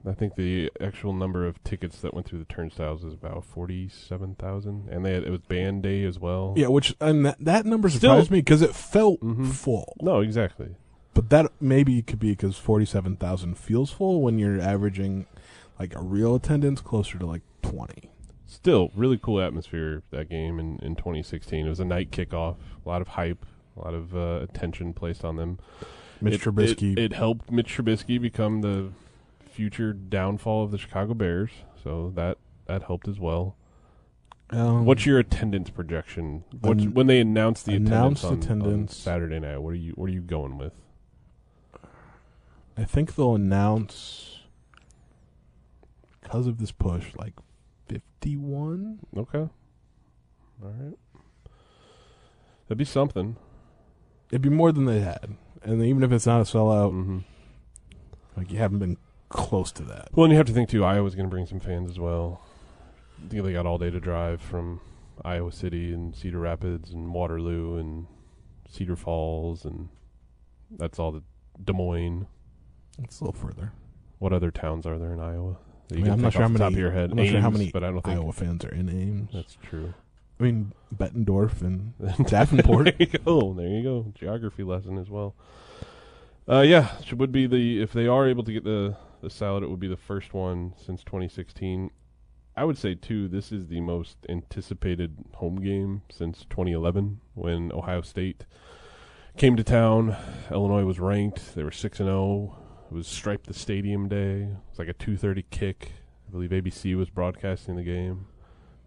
I 0.05 0.13
think 0.13 0.33
the 0.35 0.71
actual 0.81 1.13
number 1.13 1.45
of 1.45 1.63
tickets 1.63 2.01
that 2.01 2.13
went 2.13 2.25
through 2.27 2.39
the 2.39 2.45
turnstiles 2.45 3.03
is 3.03 3.13
about 3.13 3.45
forty-seven 3.45 4.33
thousand, 4.35 4.89
and 4.89 5.05
they 5.05 5.13
had, 5.13 5.23
it 5.23 5.29
was 5.29 5.41
band 5.41 5.83
day 5.83 6.03
as 6.05 6.17
well. 6.17 6.53
Yeah, 6.57 6.67
which 6.69 6.95
and 6.99 7.23
that, 7.25 7.37
that 7.39 7.65
number 7.67 7.87
Still- 7.89 8.11
surprised 8.13 8.31
me 8.31 8.39
because 8.39 8.61
it 8.63 8.73
felt 8.73 9.19
Mhm. 9.21 9.47
full. 9.47 9.93
No, 10.01 10.21
exactly. 10.21 10.69
But 11.13 11.29
that 11.29 11.51
maybe 11.61 12.01
could 12.01 12.17
be 12.19 12.31
because 12.31 12.57
forty-seven 12.57 13.17
thousand 13.17 13.57
feels 13.59 13.91
full 13.91 14.21
when 14.21 14.39
you're 14.39 14.59
averaging 14.59 15.27
like 15.77 15.95
a 15.95 16.01
real 16.01 16.33
attendance 16.35 16.81
closer 16.81 17.19
to 17.19 17.25
like 17.27 17.41
twenty. 17.61 18.09
Still, 18.51 18.91
really 18.93 19.17
cool 19.17 19.39
atmosphere 19.39 20.03
that 20.11 20.27
game 20.27 20.59
in, 20.59 20.77
in 20.81 20.97
2016. 20.97 21.65
It 21.65 21.69
was 21.69 21.79
a 21.79 21.85
night 21.85 22.11
kickoff, 22.11 22.57
a 22.85 22.89
lot 22.89 23.01
of 23.01 23.07
hype, 23.07 23.45
a 23.77 23.79
lot 23.79 23.93
of 23.93 24.13
uh, 24.13 24.41
attention 24.41 24.91
placed 24.93 25.23
on 25.23 25.37
them. 25.37 25.57
Mitch 26.19 26.33
it, 26.33 26.41
Trubisky, 26.41 26.91
It, 26.91 26.99
it 26.99 27.13
helped 27.13 27.49
Mitch 27.49 27.77
Trubisky 27.77 28.21
become 28.21 28.59
the 28.59 28.89
future 29.49 29.93
downfall 29.93 30.65
of 30.65 30.71
the 30.71 30.77
Chicago 30.77 31.13
Bears, 31.13 31.51
so 31.81 32.11
that 32.15 32.39
that 32.67 32.83
helped 32.83 33.07
as 33.07 33.21
well. 33.21 33.55
um, 34.49 34.83
What's 34.83 35.05
your 35.05 35.17
attendance 35.17 35.69
projection? 35.69 36.43
What, 36.59 36.77
An- 36.77 36.93
when 36.93 37.07
they 37.07 37.21
announced 37.21 37.65
the 37.65 37.75
announced 37.75 38.25
attendance, 38.25 38.51
on, 38.51 38.53
on 38.53 38.65
attendance. 38.65 38.97
Saturday 38.97 39.39
night, 39.39 39.59
what 39.59 39.69
are 39.69 39.75
you 39.77 39.93
what 39.93 40.09
are 40.09 40.13
you 40.13 40.19
going 40.21 40.57
with? 40.57 40.73
I 42.77 42.83
think 42.83 43.15
they'll 43.15 43.33
announce 43.35 44.39
because 46.21 46.47
of 46.47 46.57
this 46.57 46.73
push 46.73 47.15
like 47.15 47.33
fifty-one. 47.93 48.99
Okay, 49.17 49.39
all 49.39 49.49
right, 50.61 50.97
that'd 52.67 52.77
be 52.77 52.85
something. 52.85 53.37
It'd 54.29 54.41
be 54.41 54.49
more 54.49 54.71
than 54.71 54.85
they 54.85 55.01
had, 55.01 55.35
and 55.63 55.83
even 55.83 56.03
if 56.03 56.11
it's 56.11 56.25
not 56.25 56.41
a 56.41 56.43
sellout, 56.43 56.91
hmm 56.91 57.19
like 58.37 58.49
you 58.51 58.57
haven't 58.57 58.79
been 58.79 58.97
close 59.29 59.71
to 59.73 59.83
that. 59.83 60.09
Well, 60.13 60.23
and 60.25 60.31
you 60.31 60.37
have 60.37 60.47
to 60.47 60.53
think 60.53 60.69
too. 60.69 60.83
Iowa's 60.85 61.15
going 61.15 61.25
to 61.25 61.29
bring 61.29 61.45
some 61.45 61.59
fans 61.59 61.89
as 61.91 61.99
well. 61.99 62.41
I 63.17 63.29
think 63.29 63.43
they 63.43 63.53
got 63.53 63.65
all 63.65 63.77
day 63.77 63.89
to 63.89 63.99
drive 63.99 64.41
from 64.41 64.79
Iowa 65.23 65.51
City 65.51 65.93
and 65.93 66.15
Cedar 66.15 66.39
Rapids 66.39 66.91
and 66.91 67.13
Waterloo 67.13 67.77
and 67.77 68.07
Cedar 68.69 68.95
Falls 68.95 69.65
and 69.65 69.89
that's 70.77 70.97
all 70.97 71.11
the 71.11 71.23
Des 71.63 71.73
Moines. 71.73 72.27
It's 73.03 73.19
a 73.19 73.25
little 73.25 73.39
further. 73.39 73.73
What 74.19 74.33
other 74.33 74.49
towns 74.51 74.85
are 74.85 74.97
there 74.97 75.13
in 75.13 75.19
Iowa? 75.19 75.57
I 75.91 75.95
mean, 75.95 76.09
I'm 76.09 76.21
not 76.21 76.33
sure 76.33 76.41
how 76.41 76.47
the 76.47 76.59
top 76.59 76.71
many- 76.71 76.75
of 76.75 76.79
your 76.79 76.91
head. 76.91 77.11
I'm 77.11 77.17
not 77.17 77.27
sure 77.27 77.41
how 77.41 77.49
many 77.49 77.71
but 77.71 77.83
I 77.83 77.87
don't 77.91 78.01
think 78.01 78.17
Iowa 78.17 78.31
fans 78.33 78.63
are 78.65 78.73
in 78.73 78.89
Ames. 78.89 79.29
that's 79.33 79.57
true. 79.61 79.93
I 80.39 80.43
mean, 80.43 80.71
Bettendorf 80.95 81.61
and 81.61 81.93
Davenport. 82.27 82.85
there 82.85 82.95
you 82.97 83.05
go. 83.19 83.53
There 83.53 83.67
you 83.67 83.83
go. 83.83 84.11
Geography 84.15 84.63
lesson 84.63 84.97
as 84.97 85.09
well. 85.09 85.35
Uh, 86.49 86.61
yeah, 86.61 86.95
it 86.99 87.13
would 87.13 87.31
be 87.31 87.45
the 87.45 87.81
if 87.81 87.93
they 87.93 88.07
are 88.07 88.27
able 88.27 88.43
to 88.43 88.51
get 88.51 88.63
the 88.63 88.95
the 89.21 89.29
salad, 89.29 89.63
it 89.63 89.69
would 89.69 89.79
be 89.79 89.87
the 89.87 89.97
first 89.97 90.33
one 90.33 90.73
since 90.77 91.03
2016. 91.03 91.91
I 92.57 92.63
would 92.65 92.77
say 92.77 92.95
too, 92.95 93.27
this 93.27 93.51
is 93.51 93.67
the 93.67 93.81
most 93.81 94.17
anticipated 94.27 95.15
home 95.35 95.57
game 95.57 96.01
since 96.09 96.45
2011 96.49 97.21
when 97.35 97.71
Ohio 97.71 98.01
State 98.01 98.45
came 99.37 99.55
to 99.55 99.63
town. 99.63 100.15
Illinois 100.49 100.83
was 100.83 100.99
ranked; 100.99 101.53
they 101.55 101.63
were 101.63 101.71
six 101.71 101.99
and 101.99 102.07
zero. 102.07 102.57
It 102.91 102.93
was 102.93 103.07
Stripe 103.07 103.43
the 103.47 103.53
stadium 103.53 104.09
day. 104.09 104.41
It 104.41 104.57
was 104.69 104.79
like 104.79 104.89
a 104.89 104.93
2:30 104.93 105.45
kick. 105.49 105.93
I 106.27 106.31
believe 106.31 106.49
ABC 106.49 106.93
was 106.95 107.09
broadcasting 107.09 107.77
the 107.77 107.83
game. 107.83 108.25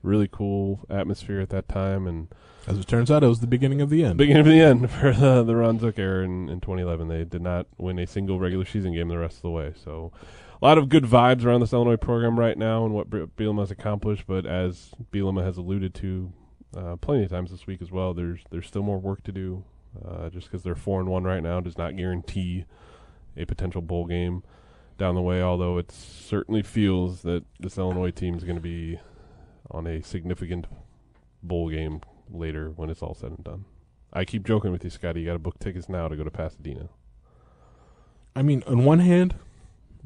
Really 0.03 0.29
cool 0.31 0.81
atmosphere 0.91 1.41
at 1.41 1.49
that 1.49 1.69
time, 1.69 2.07
and 2.07 2.29
As 2.67 2.79
it 2.79 2.87
turns 2.87 3.11
out, 3.11 3.25
it 3.25 3.29
was 3.29 3.41
the 3.41 3.47
beginning 3.47 3.81
of 3.81 3.89
the 3.89 4.05
end. 4.05 4.19
Beginning 4.19 4.41
of 4.41 4.47
the 4.47 4.61
end 4.61 4.91
for 5.01 5.13
the, 5.13 5.43
the 5.43 5.57
Ron 5.57 5.79
Zook 5.79 5.99
era 5.99 6.23
in, 6.23 6.51
in 6.51 6.61
2011. 6.61 7.09
They 7.09 7.25
did 7.25 7.41
not 7.41 7.67
win 7.79 7.99
a 7.99 8.07
single 8.07 8.39
regular 8.39 8.67
season 8.67 8.93
game 8.93 9.09
the 9.09 9.19
rest 9.19 9.37
of 9.37 9.43
the 9.43 9.51
way. 9.51 9.73
So, 9.83 10.13
a 10.61 10.65
lot 10.65 10.77
of 10.77 10.91
good 10.91 11.05
vibes 11.05 11.45
around 11.47 11.61
this 11.61 11.73
Illinois 11.73 11.97
program 11.97 12.39
right 12.39 12.59
now 12.59 12.85
and 12.85 12.93
what 12.93 13.09
Bre- 13.09 13.25
Bielema 13.39 13.61
has 13.61 13.71
accomplished. 13.71 14.27
But 14.27 14.45
as 14.45 14.91
Bielema 15.13 15.43
has 15.43 15.57
alluded 15.57 15.95
to 15.95 16.33
uh, 16.77 16.97
plenty 16.97 17.25
of 17.25 17.31
times 17.31 17.51
this 17.51 17.67
week 17.67 17.81
as 17.81 17.91
well, 17.91 18.13
there's 18.13 18.41
there's 18.51 18.67
still 18.67 18.83
more 18.83 18.99
work 18.99 19.23
to 19.25 19.33
do. 19.33 19.65
Uh, 20.07 20.29
just 20.29 20.49
because 20.49 20.63
they're 20.63 20.75
four 20.75 21.01
and 21.01 21.09
one 21.09 21.25
right 21.25 21.43
now 21.43 21.61
does 21.61 21.79
not 21.79 21.97
guarantee 21.97 22.67
a 23.37 23.45
potential 23.45 23.83
bowl 23.83 24.07
game 24.07 24.43
down 24.99 25.15
the 25.15 25.23
way. 25.23 25.43
Although 25.43 25.79
it 25.79 25.91
certainly 25.91 26.63
feels 26.63 27.23
that 27.23 27.45
this 27.61 27.79
Illinois 27.79 28.11
team 28.11 28.35
is 28.35 28.45
going 28.45 28.57
to 28.57 28.63
be 28.63 28.99
on 29.71 29.87
a 29.87 30.03
significant 30.03 30.67
bowl 31.43 31.71
game 31.71 32.01
later 32.31 32.71
when 32.71 32.91
it's 32.91 33.03
all 33.03 33.15
said 33.15 33.31
and 33.31 33.45
done. 33.45 33.65
I 34.13 34.25
keep 34.25 34.47
joking 34.47 34.71
with 34.71 34.85
you, 34.85 34.91
Scotty. 34.91 35.21
You 35.21 35.27
got 35.27 35.33
to 35.33 35.39
book 35.39 35.59
tickets 35.59 35.89
now 35.89 36.09
to 36.09 36.17
go 36.17 36.25
to 36.25 36.31
Pasadena. 36.31 36.89
I 38.37 38.43
mean, 38.43 38.63
on 38.67 38.85
one 38.85 39.01
hand, 39.01 39.35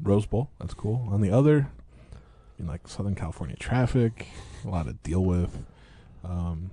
Rose 0.01 0.25
Bowl, 0.25 0.49
that's 0.59 0.73
cool. 0.73 1.07
On 1.11 1.21
the 1.21 1.31
other, 1.31 1.71
in 2.57 2.67
like 2.67 2.87
Southern 2.87 3.15
California 3.15 3.55
traffic, 3.55 4.27
a 4.65 4.69
lot 4.69 4.87
to 4.87 4.93
deal 4.93 5.23
with. 5.23 5.63
Um, 6.23 6.71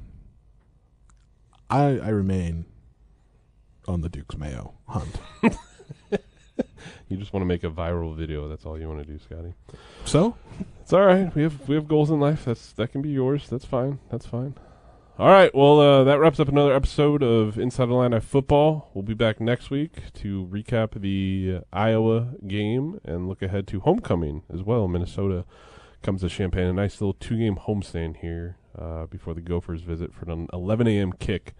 I 1.71 1.99
I 1.99 2.09
remain 2.09 2.67
on 3.87 4.01
the 4.01 4.09
Duke's 4.09 4.37
Mayo 4.37 4.75
hunt. 4.89 5.17
You 7.09 7.17
just 7.17 7.33
want 7.33 7.43
to 7.43 7.47
make 7.47 7.63
a 7.65 7.71
viral 7.71 8.17
video. 8.17 8.49
That's 8.49 8.67
all 8.67 8.79
you 8.79 8.89
want 8.89 9.07
to 9.07 9.13
do, 9.13 9.19
Scotty. 9.19 9.55
So, 10.05 10.37
It's 10.83 10.93
all 10.93 11.05
right. 11.05 11.35
We 11.35 11.43
have 11.43 11.69
we 11.69 11.75
have 11.75 11.87
goals 11.89 12.11
in 12.11 12.19
life. 12.21 12.45
That's 12.45 12.73
that 12.73 12.93
can 12.93 13.03
be 13.03 13.11
yours. 13.11 13.49
That's 13.49 13.65
fine. 13.65 13.99
That's 14.11 14.27
fine. 14.27 14.55
All 15.19 15.29
right. 15.29 15.55
Well, 15.55 15.81
uh, 15.81 16.05
that 16.05 16.19
wraps 16.19 16.39
up 16.41 16.49
another 16.49 16.75
episode 16.75 17.23
of 17.23 17.59
Inside 17.59 17.89
Illini 17.89 18.21
Football. 18.21 18.91
We'll 18.93 19.03
be 19.03 19.15
back 19.15 19.41
next 19.41 19.71
week 19.71 20.13
to 20.15 20.47
recap 20.47 21.01
the 21.01 21.59
uh, 21.59 21.61
Iowa 21.73 22.35
game 22.47 23.01
and 23.05 23.27
look 23.29 23.41
ahead 23.41 23.67
to 23.69 23.81
homecoming 23.81 24.43
as 24.53 24.63
well. 24.63 24.87
Minnesota 24.89 25.45
comes 26.03 26.21
to 26.21 26.29
Champaign. 26.29 26.67
A 26.67 26.73
nice 26.75 27.01
little 27.01 27.15
two-game 27.15 27.57
homestand 27.57 28.19
here 28.19 28.59
uh, 28.79 29.07
before 29.07 29.33
the 29.33 29.41
Gophers 29.41 29.81
visit 29.81 30.13
for 30.13 30.31
an 30.31 30.49
11 30.53 30.87
a.m. 30.87 31.13
kick 31.15 31.55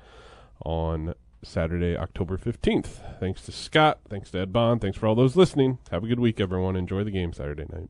on 0.65 1.15
Saturday, 1.43 1.97
October 1.97 2.37
15th. 2.37 3.19
Thanks 3.21 3.43
to 3.43 3.53
Scott. 3.53 4.01
Thanks 4.09 4.31
to 4.31 4.41
Ed 4.41 4.53
Bond. 4.53 4.81
Thanks 4.81 4.99
for 4.99 5.07
all 5.07 5.15
those 5.15 5.37
listening. 5.37 5.79
Have 5.91 6.05
a 6.05 6.09
good 6.09 6.21
week, 6.21 6.41
everyone. 6.41 6.77
Enjoy 6.77 7.05
the 7.05 7.11
game 7.11 7.33
Saturday 7.33 7.67
night. 7.73 7.89